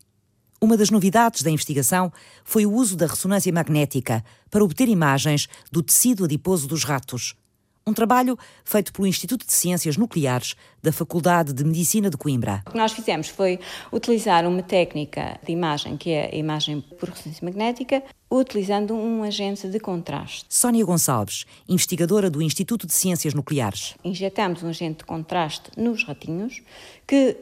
[0.60, 2.12] Uma das novidades da investigação
[2.44, 7.36] foi o uso da ressonância magnética para obter imagens do tecido adiposo dos ratos.
[7.90, 12.62] Um trabalho feito pelo Instituto de Ciências Nucleares da Faculdade de Medicina de Coimbra.
[12.68, 13.60] O que nós fizemos foi
[13.92, 19.68] utilizar uma técnica de imagem, que é a imagem por ressonância magnética, utilizando um agente
[19.68, 20.46] de contraste.
[20.48, 23.96] Sónia Gonçalves, investigadora do Instituto de Ciências Nucleares.
[24.04, 26.62] Injetamos um agente de contraste nos ratinhos
[27.08, 27.38] que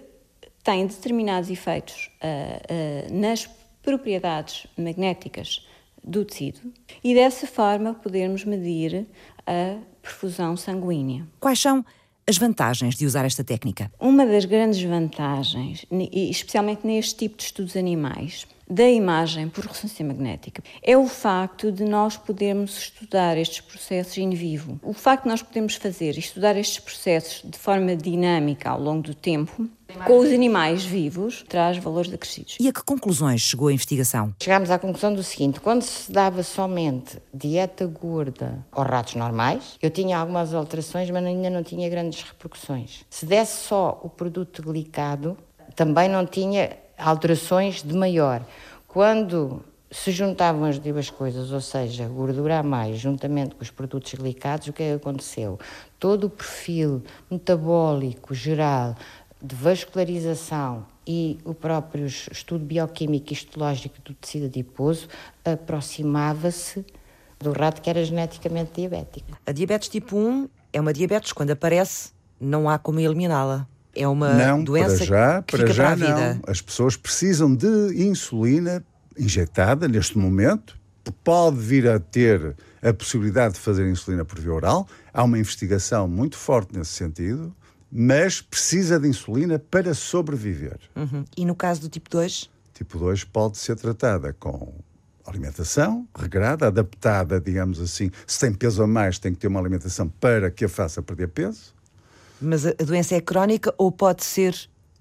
[0.64, 3.50] tem determinados efeitos uh, uh, nas
[3.84, 5.68] propriedades magnéticas
[6.02, 6.62] do tecido
[7.04, 9.06] e dessa forma podermos medir
[9.46, 11.28] a perfusão sanguínea.
[11.40, 11.86] Quais são
[12.26, 13.92] as vantagens de usar esta técnica?
[14.00, 20.62] Uma das grandes vantagens, especialmente neste tipo de estudos animais, da imagem por ressonância magnética
[20.84, 24.80] é o facto de nós podermos estudar estes processos in vivo.
[24.84, 29.04] O facto de nós podermos fazer e estudar estes processos de forma dinâmica ao longo
[29.04, 29.70] do tempo
[30.06, 32.58] com os animais vivos traz valores acrescidos.
[32.60, 34.36] E a que conclusões chegou a investigação?
[34.42, 39.90] Chegámos à conclusão do seguinte: quando se dava somente dieta gorda aos ratos normais, eu
[39.90, 43.06] tinha algumas alterações, mas ainda não tinha grandes repercussões.
[43.10, 45.38] Se desse só o produto glicado,
[45.76, 48.42] também não tinha alterações de maior.
[48.88, 54.14] Quando se juntavam as duas coisas, ou seja, gordura a mais, juntamente com os produtos
[54.14, 55.60] glicados, o que é que aconteceu?
[56.00, 58.96] Todo o perfil metabólico geral
[59.42, 65.08] de vascularização e o próprio estudo bioquímico e histológico do tecido adiposo
[65.46, 66.86] aproximava-se
[67.40, 69.38] do rato que era geneticamente diabético.
[69.46, 74.34] A diabetes tipo 1 é uma diabetes, quando aparece, não há como eliminá-la é uma
[74.34, 76.34] não, doença para já, que para já para a vida.
[76.36, 76.42] Não.
[76.48, 78.84] As pessoas precisam de insulina
[79.18, 80.78] injetada neste momento.
[81.24, 84.88] Pode vir a ter a possibilidade de fazer insulina por via oral.
[85.14, 87.56] Há uma investigação muito forte nesse sentido,
[87.92, 90.78] mas precisa de insulina para sobreviver.
[90.96, 91.24] Uhum.
[91.36, 92.50] E no caso do tipo 2?
[92.74, 94.74] Tipo 2 pode ser tratada com
[95.26, 98.12] alimentação regrada, adaptada, digamos assim.
[98.26, 101.28] Se tem peso a mais, tem que ter uma alimentação para que a faça perder
[101.30, 101.76] peso.
[102.42, 104.56] Mas a doença é crónica ou pode ser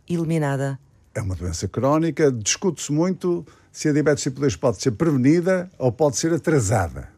[0.09, 0.79] eliminada?
[1.14, 2.31] É uma doença crónica.
[2.31, 7.09] Discute-se muito se a diabetes tipo 2 pode ser prevenida ou pode ser atrasada.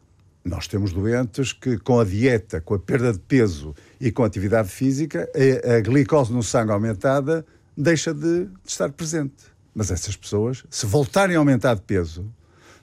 [0.43, 4.27] Nós temos doentes que, com a dieta, com a perda de peso e com a
[4.27, 7.45] atividade física, a, glicose no sangue aumentada
[7.77, 9.35] deixa de, de estar presente.
[9.73, 12.25] Mas essas pessoas, se voltarem a aumentar de peso,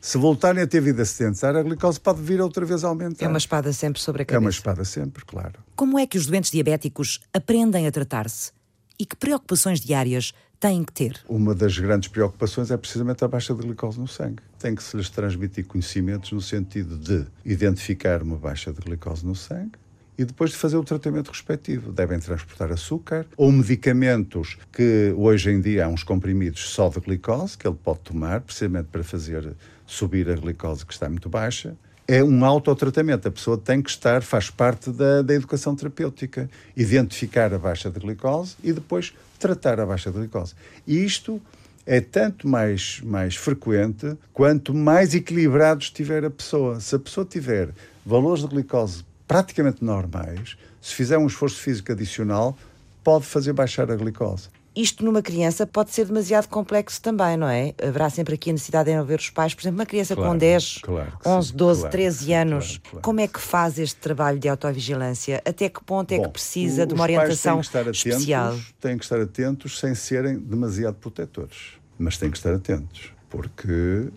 [0.00, 3.24] se voltarem a ter vida sedentária, a glicose pode vir outra vez a aumentar.
[3.24, 4.38] É uma espada sempre sobre a cabeça.
[4.38, 5.54] É uma espada sempre, claro.
[5.74, 8.52] Como é que os doentes diabéticos aprendem a tratar-se?
[8.98, 11.20] E que preocupações diárias têm que ter?
[11.28, 14.42] Uma das grandes preocupações é precisamente a baixa de glicose no sangue.
[14.58, 19.34] Tem que se lhes transmitir conhecimentos no sentido de identificar uma baixa de glicose no
[19.34, 19.72] sangue,
[20.18, 21.92] e depois de fazer o tratamento respectivo.
[21.92, 27.56] Devem transportar açúcar ou medicamentos que hoje em dia há uns comprimidos só de glicose
[27.56, 29.54] que ele pode tomar, precisamente para fazer
[29.86, 31.76] subir a glicose que está muito baixa.
[32.08, 33.26] É um autotratamento.
[33.26, 36.48] A pessoa tem que estar, faz parte da, da educação terapêutica.
[36.76, 40.54] Identificar a baixa de glicose e depois tratar a baixa de glicose.
[40.86, 41.42] E isto
[41.84, 46.80] é tanto mais, mais frequente quanto mais equilibrado estiver a pessoa.
[46.80, 47.70] Se a pessoa tiver
[48.04, 52.56] valores de glicose praticamente normais, se fizer um esforço físico adicional,
[53.02, 54.48] pode fazer baixar a glicose.
[54.76, 57.72] Isto numa criança pode ser demasiado complexo também, não é?
[57.82, 59.54] Haverá sempre aqui a necessidade de envolver os pais.
[59.54, 63.20] Por exemplo, uma criança claro, com 10, claro 11, 12, claro, 13 anos, claro, como
[63.20, 65.42] é que faz este trabalho de autovigilância?
[65.46, 67.98] Até que ponto é Bom, que precisa o, de uma orientação os pais têm que
[67.98, 68.48] estar especial?
[68.48, 71.78] Atentos, têm que estar atentos sem serem demasiado protetores.
[71.98, 74.10] Mas têm que estar atentos, porque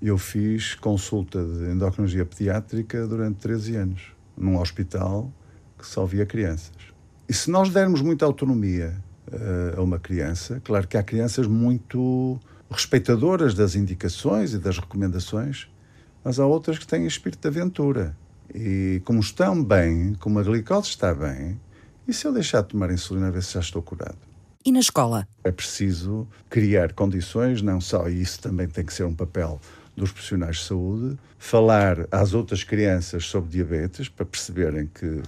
[0.00, 5.32] eu fiz consulta de endocrinologia pediátrica durante 13 anos, num hospital
[5.78, 6.76] que só via crianças.
[7.28, 8.94] E se nós dermos muita autonomia
[9.28, 12.38] uh, a uma criança, claro que há crianças muito
[12.70, 15.68] respeitadoras das indicações e das recomendações,
[16.24, 18.16] mas há outras que têm espírito de aventura.
[18.54, 21.60] E como estão bem, como a glicose está bem,
[22.06, 24.31] e se eu deixar de tomar insulina a ver se já estou curado?
[24.64, 25.26] E na escola?
[25.44, 29.60] É preciso criar condições, não só, e isso também tem que ser um papel
[29.96, 35.22] dos profissionais de saúde, falar às outras crianças sobre diabetes para perceberem que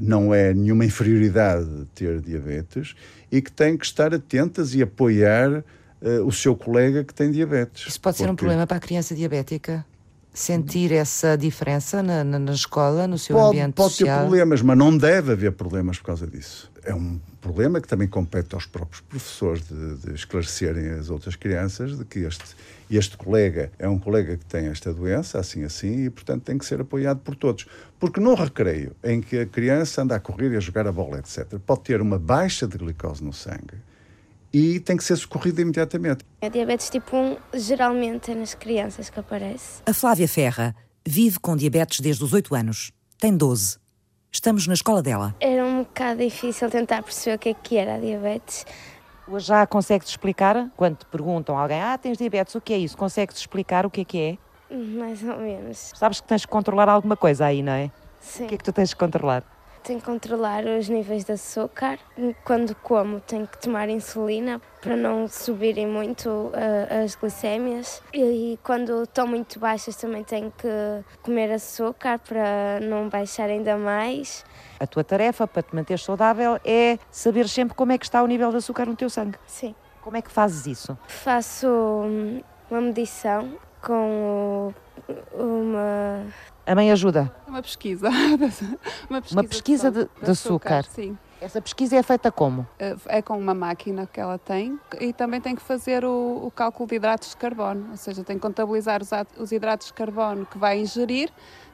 [0.00, 2.94] não é nenhuma inferioridade ter diabetes
[3.30, 5.64] e que têm que estar atentas e apoiar
[6.02, 7.88] uh, o seu colega que tem diabetes.
[7.88, 9.84] Isso pode ser um problema para a criança diabética?
[10.32, 14.18] Sentir essa diferença na, na, na escola, no seu pode, ambiente pode social?
[14.18, 16.70] Pode ter problemas, mas não deve haver problemas por causa disso.
[16.84, 21.96] É um problema que também compete aos próprios professores de, de esclarecerem as outras crianças
[21.96, 22.44] de que este,
[22.90, 26.64] este colega é um colega que tem esta doença, assim assim, e portanto tem que
[26.64, 27.66] ser apoiado por todos.
[27.98, 31.18] Porque no recreio, em que a criança anda a correr e a jogar a bola,
[31.18, 33.76] etc., pode ter uma baixa de glicose no sangue
[34.52, 36.24] e tem que ser socorrida imediatamente.
[36.40, 39.82] A diabetes tipo 1 geralmente é nas crianças que aparece.
[39.84, 40.74] A Flávia Ferra
[41.06, 42.92] vive com diabetes desde os 8 anos.
[43.18, 43.78] Tem 12.
[44.30, 45.34] Estamos na escola dela.
[45.40, 48.66] Era um bocado difícil tentar perceber o que é que era a diabetes.
[49.26, 50.70] Hoje já consegues explicar?
[50.76, 52.96] Quando te perguntam a alguém, ah, tens diabetes, o que é isso?
[52.96, 54.38] Consegues explicar o que é que é?
[54.74, 55.92] Mais ou menos.
[55.94, 57.90] Sabes que tens que controlar alguma coisa aí, não é?
[58.20, 58.44] Sim.
[58.44, 59.42] O que é que tu tens que controlar?
[59.82, 61.98] Tenho que controlar os níveis de açúcar.
[62.44, 68.02] Quando como, tenho que tomar insulina para não subirem muito uh, as glicémias.
[68.12, 70.68] E quando estão muito baixas, também tenho que
[71.22, 74.44] comer açúcar para não baixar ainda mais.
[74.78, 78.26] A tua tarefa para te manter saudável é saber sempre como é que está o
[78.26, 79.38] nível de açúcar no teu sangue.
[79.46, 79.74] Sim.
[80.00, 80.96] Como é que fazes isso?
[81.06, 84.72] Faço hum, uma medição com
[85.32, 86.24] uma.
[86.68, 87.32] A mãe ajuda.
[87.46, 88.10] Uma pesquisa.
[89.08, 90.84] uma pesquisa, Uma pesquisa de- de açúcar.
[90.84, 91.16] Sim.
[91.40, 92.66] Essa pesquisa é feita como?
[93.06, 96.88] É com uma máquina que ela tem e também tem que fazer o, o cálculo
[96.88, 100.58] de hidratos de carbono, ou seja, tem que contabilizar os, os hidratos de carbono que
[100.58, 101.30] vai ingerir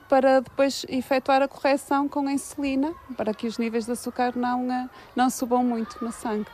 [0.09, 4.71] para depois efetuar a correção com a insulina, para que os níveis de açúcar não,
[4.71, 6.47] eh, não subam muito no sangue.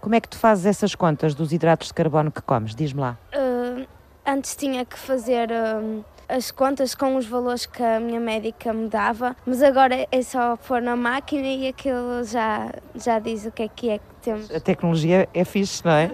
[0.00, 2.74] Como é que tu fazes essas contas dos hidratos de carbono que comes?
[2.74, 3.16] Diz-me lá.
[3.34, 3.86] uh,
[4.26, 8.88] antes tinha que fazer hum, as contas com os valores que a minha médica me
[8.88, 13.62] dava, mas agora é só pôr na máquina e aquilo já, já diz o que
[13.62, 14.50] é que é que temos.
[14.50, 16.08] A tecnologia é fixe, não é?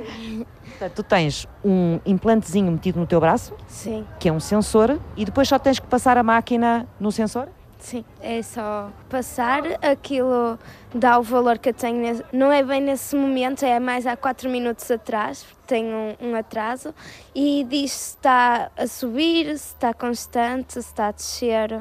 [0.69, 5.25] Portanto, tu tens um implantezinho metido no teu braço, Sim, que é um sensor, e
[5.25, 7.49] depois só tens que passar a máquina no sensor?
[7.85, 8.05] Sim.
[8.21, 10.59] É só passar, aquilo
[10.95, 12.23] dá o valor que eu tenho.
[12.33, 16.35] Não é bem nesse momento, é mais há 4 minutos atrás, porque tenho um, um
[16.35, 16.95] atraso,
[17.35, 21.81] e diz se está a subir, se está constante, se está a descer.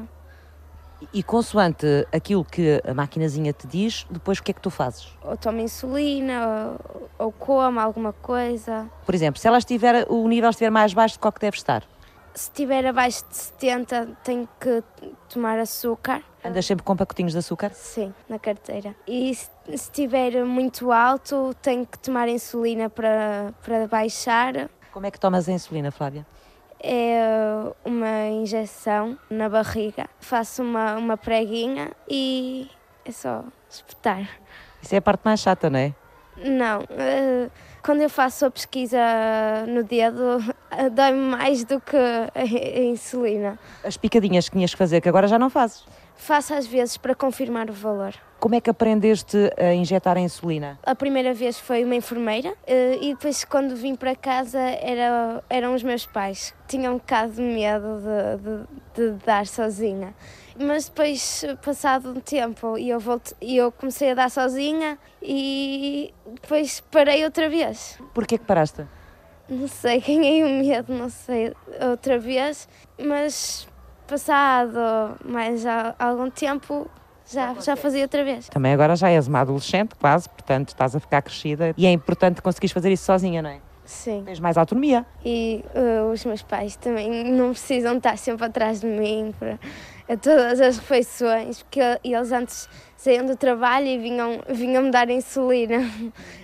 [1.13, 5.13] E consoante aquilo que a maquinazinha te diz, depois o que é que tu fazes?
[5.23, 8.89] ou tomo insulina, ou, ou como alguma coisa.
[9.05, 11.83] Por exemplo, se ela estiver, o nível estiver mais baixo, qual que deve estar?
[12.33, 14.83] Se estiver abaixo de 70, tenho que
[15.29, 16.23] tomar açúcar.
[16.43, 17.71] Andas sempre com pacotinhos de açúcar?
[17.73, 18.95] Sim, na carteira.
[19.07, 24.67] E se estiver muito alto, tenho que tomar insulina para, para baixar.
[24.91, 26.25] Como é que tomas a insulina, Flávia?
[26.79, 27.21] É
[27.85, 30.09] uma injeção na barriga.
[30.19, 32.69] Faço uma, uma preguinha e
[33.05, 34.27] é só espetar.
[34.81, 35.93] Isso é a parte mais chata, não é?
[36.37, 37.49] Não, eh,
[37.83, 38.97] quando eu faço a pesquisa
[39.67, 40.39] no dedo,
[40.95, 43.59] dói-me mais do que a, a insulina.
[43.83, 45.85] As picadinhas que tinhas que fazer, que agora já não fazes.
[46.15, 48.13] Faço às vezes para confirmar o valor.
[48.39, 50.79] Como é que aprendeste a injetar a insulina?
[50.85, 55.73] A primeira vez foi uma enfermeira eh, e depois quando vim para casa era, eram
[55.73, 56.53] os meus pais.
[56.67, 60.13] Tinham um bocado de medo de, de, de dar sozinha.
[60.59, 66.13] Mas depois, passado um tempo, e eu, volte, e eu comecei a dar sozinha e
[66.41, 67.99] depois parei outra vez.
[68.13, 68.85] Porquê que paraste?
[69.49, 71.53] Não sei, ganhei o medo, não sei,
[71.91, 72.67] outra vez,
[73.03, 73.67] mas
[74.07, 74.77] passado
[75.25, 75.63] mais
[75.97, 76.89] algum tempo
[77.31, 78.47] já, já fazia outra vez.
[78.49, 82.41] Também agora já és uma adolescente, quase, portanto estás a ficar crescida e é importante
[82.41, 83.59] conseguires fazer isso sozinha, não é?
[83.85, 84.23] Sim.
[84.25, 85.05] Tens mais autonomia.
[85.25, 89.59] E uh, os meus pais também não precisam estar sempre atrás de mim para
[90.07, 95.09] a todas as refeições, porque eles antes saíam do trabalho e vinham, vinham me dar
[95.09, 95.79] insulina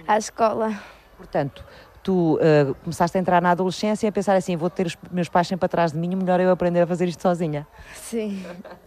[0.07, 0.77] à escola.
[1.17, 1.63] Portanto,
[2.01, 5.29] tu uh, começaste a entrar na adolescência e a pensar assim, vou ter os meus
[5.29, 7.67] pais sempre atrás de mim, melhor eu aprender a fazer isto sozinha.
[7.93, 8.43] Sim.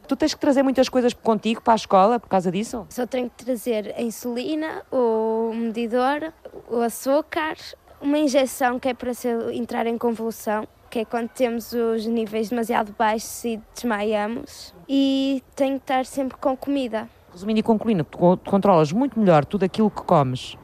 [0.09, 2.87] Tu tens que trazer muitas coisas contigo para a escola por causa disso?
[2.91, 6.33] Só tenho que trazer a insulina, o medidor,
[6.68, 7.57] o açúcar,
[8.01, 9.12] uma injeção que é para
[9.53, 14.74] entrar em convulsão, que é quando temos os níveis demasiado baixos e desmaiamos.
[14.86, 17.09] E tenho que estar sempre com comida.
[17.32, 20.55] Resumindo e concluindo, tu con- controlas muito melhor tudo aquilo que comes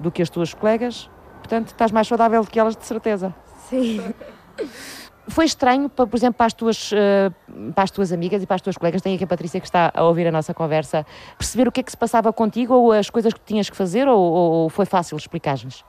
[0.00, 3.34] do que as tuas colegas, portanto estás mais saudável do que elas, de certeza.
[3.68, 4.00] Sim.
[5.28, 7.30] Foi estranho, pa- por exemplo, para as, tuas, eh,
[7.74, 9.92] para as tuas amigas e para as tuas colegas, tem aqui a Patrícia que está
[9.94, 11.04] a ouvir a nossa conversa,
[11.36, 14.08] perceber o que é que se passava contigo ou as coisas que tinhas que fazer
[14.08, 15.84] ou, ou foi fácil explicar-lhes?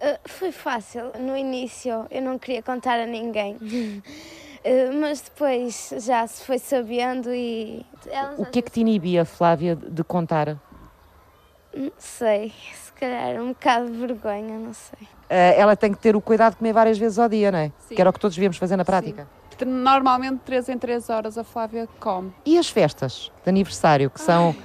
[0.00, 1.12] Uh, foi fácil.
[1.18, 3.56] No início eu não queria contar a ninguém.
[3.56, 7.84] Uh, mas depois já se foi sabendo e.
[8.38, 10.56] O que é que te inibia, Flávia, de contar?
[11.74, 12.52] Não sei.
[12.74, 15.06] Se calhar um bocado de vergonha, não sei.
[15.30, 17.72] Eh, ela tem que ter o cuidado de comer várias vezes ao dia, não é?
[17.78, 17.94] Sim.
[17.94, 19.28] Que era o que todos devíamos fazer na prática.
[19.64, 22.32] Normalmente, 3 em 3 horas, a Flávia come.
[22.44, 24.56] E as festas de aniversário, que são.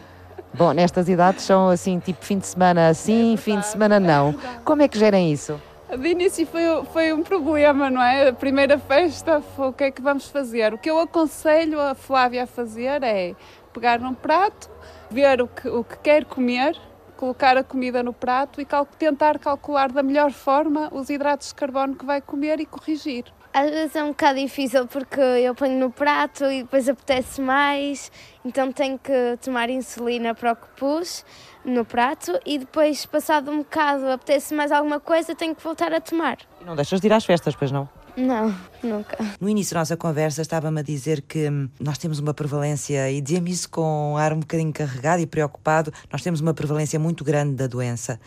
[0.58, 4.34] Bom, nestas idades são assim, tipo fim de semana sim, fim de semana não.
[4.64, 5.60] Como é que gerem isso?
[6.00, 8.30] De início foi, foi um problema, não é?
[8.30, 10.74] A primeira festa, foi o que é que vamos fazer?
[10.74, 13.36] O que eu aconselho a Flávia a fazer é
[13.74, 14.70] pegar num prato,
[15.12, 16.76] ver o que, o que quer comer,
[17.18, 21.56] colocar a comida no prato e cal- tentar calcular da melhor forma os hidratos de
[21.56, 23.26] carbono que vai comer e corrigir.
[23.58, 28.12] Às vezes é um bocado difícil porque eu ponho no prato e depois apetece mais,
[28.44, 31.24] então tenho que tomar insulina para o que pus
[31.64, 36.02] no prato e depois, passado um bocado, apetece mais alguma coisa, tenho que voltar a
[36.02, 36.38] tomar.
[36.60, 37.88] E não deixas de ir às festas, pois não?
[38.18, 38.54] Não,
[38.84, 39.18] nunca.
[39.40, 43.22] No início da nossa conversa estava-me a dizer que hum, nós temos uma prevalência, e
[43.22, 47.24] dizia-me isso com um ar um bocadinho carregado e preocupado, nós temos uma prevalência muito
[47.24, 48.20] grande da doença.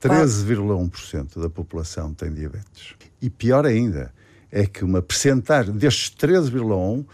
[0.00, 2.94] Qual- 13,1% da população tem diabetes.
[3.20, 4.12] E pior ainda,
[4.50, 7.06] é que uma percentagem destes 13,1%,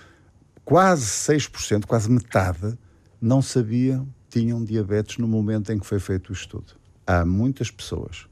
[0.64, 2.78] quase 6%, quase metade,
[3.20, 6.72] não sabiam tinham diabetes no momento em que foi feito o estudo.
[7.06, 8.26] Há muitas pessoas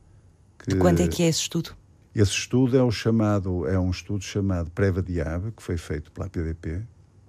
[0.58, 0.76] que.
[0.76, 1.76] Quanto é que é esse estudo?
[2.14, 6.82] Esse estudo é, o chamado, é um estudo chamado Preva-Diab, que foi feito pela PDP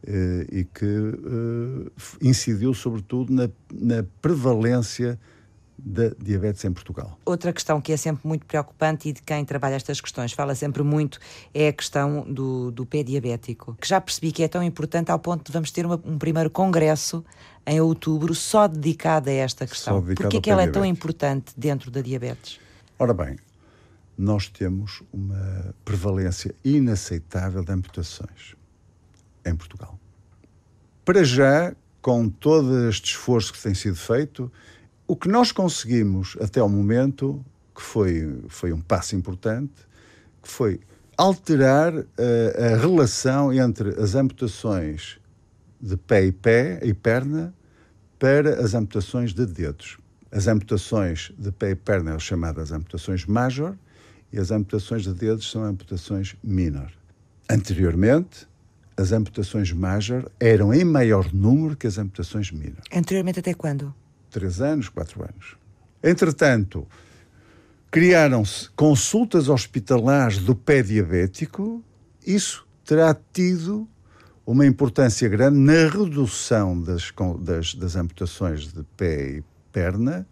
[0.07, 1.91] eh, e que eh,
[2.21, 5.19] incidiu sobretudo na, na prevalência
[5.77, 7.17] da diabetes em Portugal.
[7.25, 10.83] Outra questão que é sempre muito preocupante e de quem trabalha estas questões fala sempre
[10.83, 11.19] muito
[11.53, 15.17] é a questão do, do pé diabético, que já percebi que é tão importante ao
[15.17, 17.25] ponto de vamos ter uma- um primeiro congresso
[17.65, 19.99] em outubro só dedicado a esta questão.
[20.01, 22.59] dedicado Porquê ao que ela é tão importante dentro da diabetes?
[22.99, 23.37] Ora bem,
[24.15, 28.55] nós temos uma prevalência inaceitável de amputações
[29.43, 29.99] em Portugal.
[31.03, 34.51] Para já, com todo este esforço que tem sido feito,
[35.11, 37.43] o que nós conseguimos até ao momento,
[37.75, 39.73] que foi, foi um passo importante,
[40.41, 40.79] que foi
[41.17, 45.19] alterar eh, a relação entre as amputações
[45.81, 47.53] de pé e pé e perna
[48.17, 49.97] para as amputações de dedos.
[50.31, 53.75] As amputações de pé e perna são chamadas amputações major
[54.31, 56.89] e as amputações de dedos são amputações minor.
[57.49, 58.47] Anteriormente,
[58.95, 62.79] as amputações major eram em maior número que as amputações minor.
[62.93, 63.93] Anteriormente até quando?
[64.31, 65.55] Três anos, quatro anos.
[66.03, 66.87] Entretanto,
[67.91, 71.83] criaram-se consultas hospitalares do pé diabético.
[72.25, 73.87] Isso terá tido
[74.45, 80.25] uma importância grande na redução das, das, das amputações de pé e perna.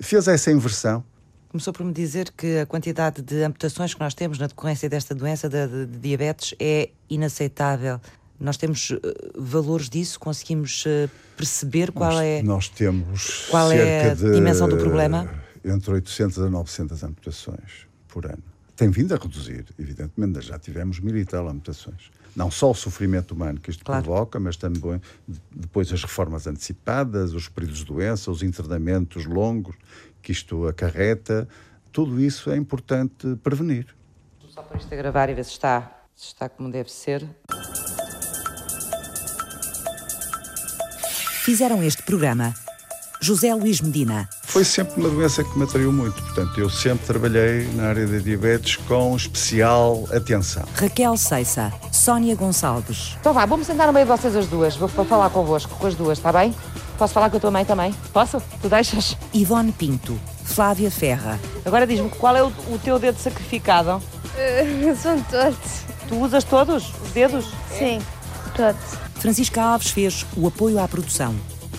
[0.00, 1.04] Fez essa inversão.
[1.48, 5.14] Começou por me dizer que a quantidade de amputações que nós temos na decorrência desta
[5.14, 8.00] doença de, de- de diabetes é inaceitável.
[8.38, 8.98] Nós temos eh,
[9.36, 12.42] valores disso, conseguimos eh, perceber qual nós, é.
[12.42, 15.28] Nós temos qual é a de, dimensão do problema?
[15.64, 18.42] Entre 800 a 900 amputações por ano.
[18.76, 22.10] Tem vindo a reduzir, evidentemente, já tivemos mil e tal amputações.
[22.36, 24.02] Não só o sofrimento humano que isto Claro.
[24.04, 25.00] provoca, mas também
[25.50, 29.74] depois as reformas antecipadas, os períodos de doença, os internamentos longos
[30.20, 31.48] que isto acarreta.
[31.90, 33.86] Tudo isso é importante prevenir.
[34.50, 37.26] Só para isto a gravar e ver se está, se está como deve ser.
[41.46, 42.52] Fizeram este programa
[43.20, 47.68] José Luís Medina, Foi sempre uma doença que me atraiu muito, portanto, eu sempre trabalhei
[47.74, 50.64] na área da diabetes com especial atenção.
[50.74, 54.74] Raquel Ceissa, Sónia Gonçalves, Então vá, vou-me sentar no meio de vocês as duas.
[54.74, 56.52] Vou para falar convosco, com as duas, está bem?
[56.98, 57.94] Posso falar com a tua mãe também?
[58.12, 58.42] Posso?
[58.60, 59.16] Tu deixas?
[59.32, 64.02] Ivone Pinto, Flávia Ferra, Agora diz-me qual é o, o teu dedo sacrificado?
[65.00, 65.58] São todos.
[66.08, 67.46] Tu usas todos os dedos?
[67.78, 68.00] Sim,
[68.56, 69.05] todos.
[69.26, 71.34] Francisca Alves fez o apoio à produção.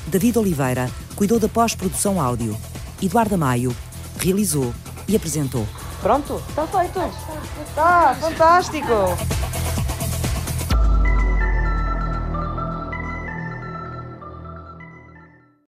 [0.08, 2.58] David Oliveira cuidou da pós-produção áudio.
[3.02, 3.74] Eduardo Maio
[4.20, 4.74] realizou
[5.08, 5.66] e apresentou.
[6.02, 6.44] Pronto?
[6.50, 7.00] Está feito.
[7.70, 9.57] Está fantástico.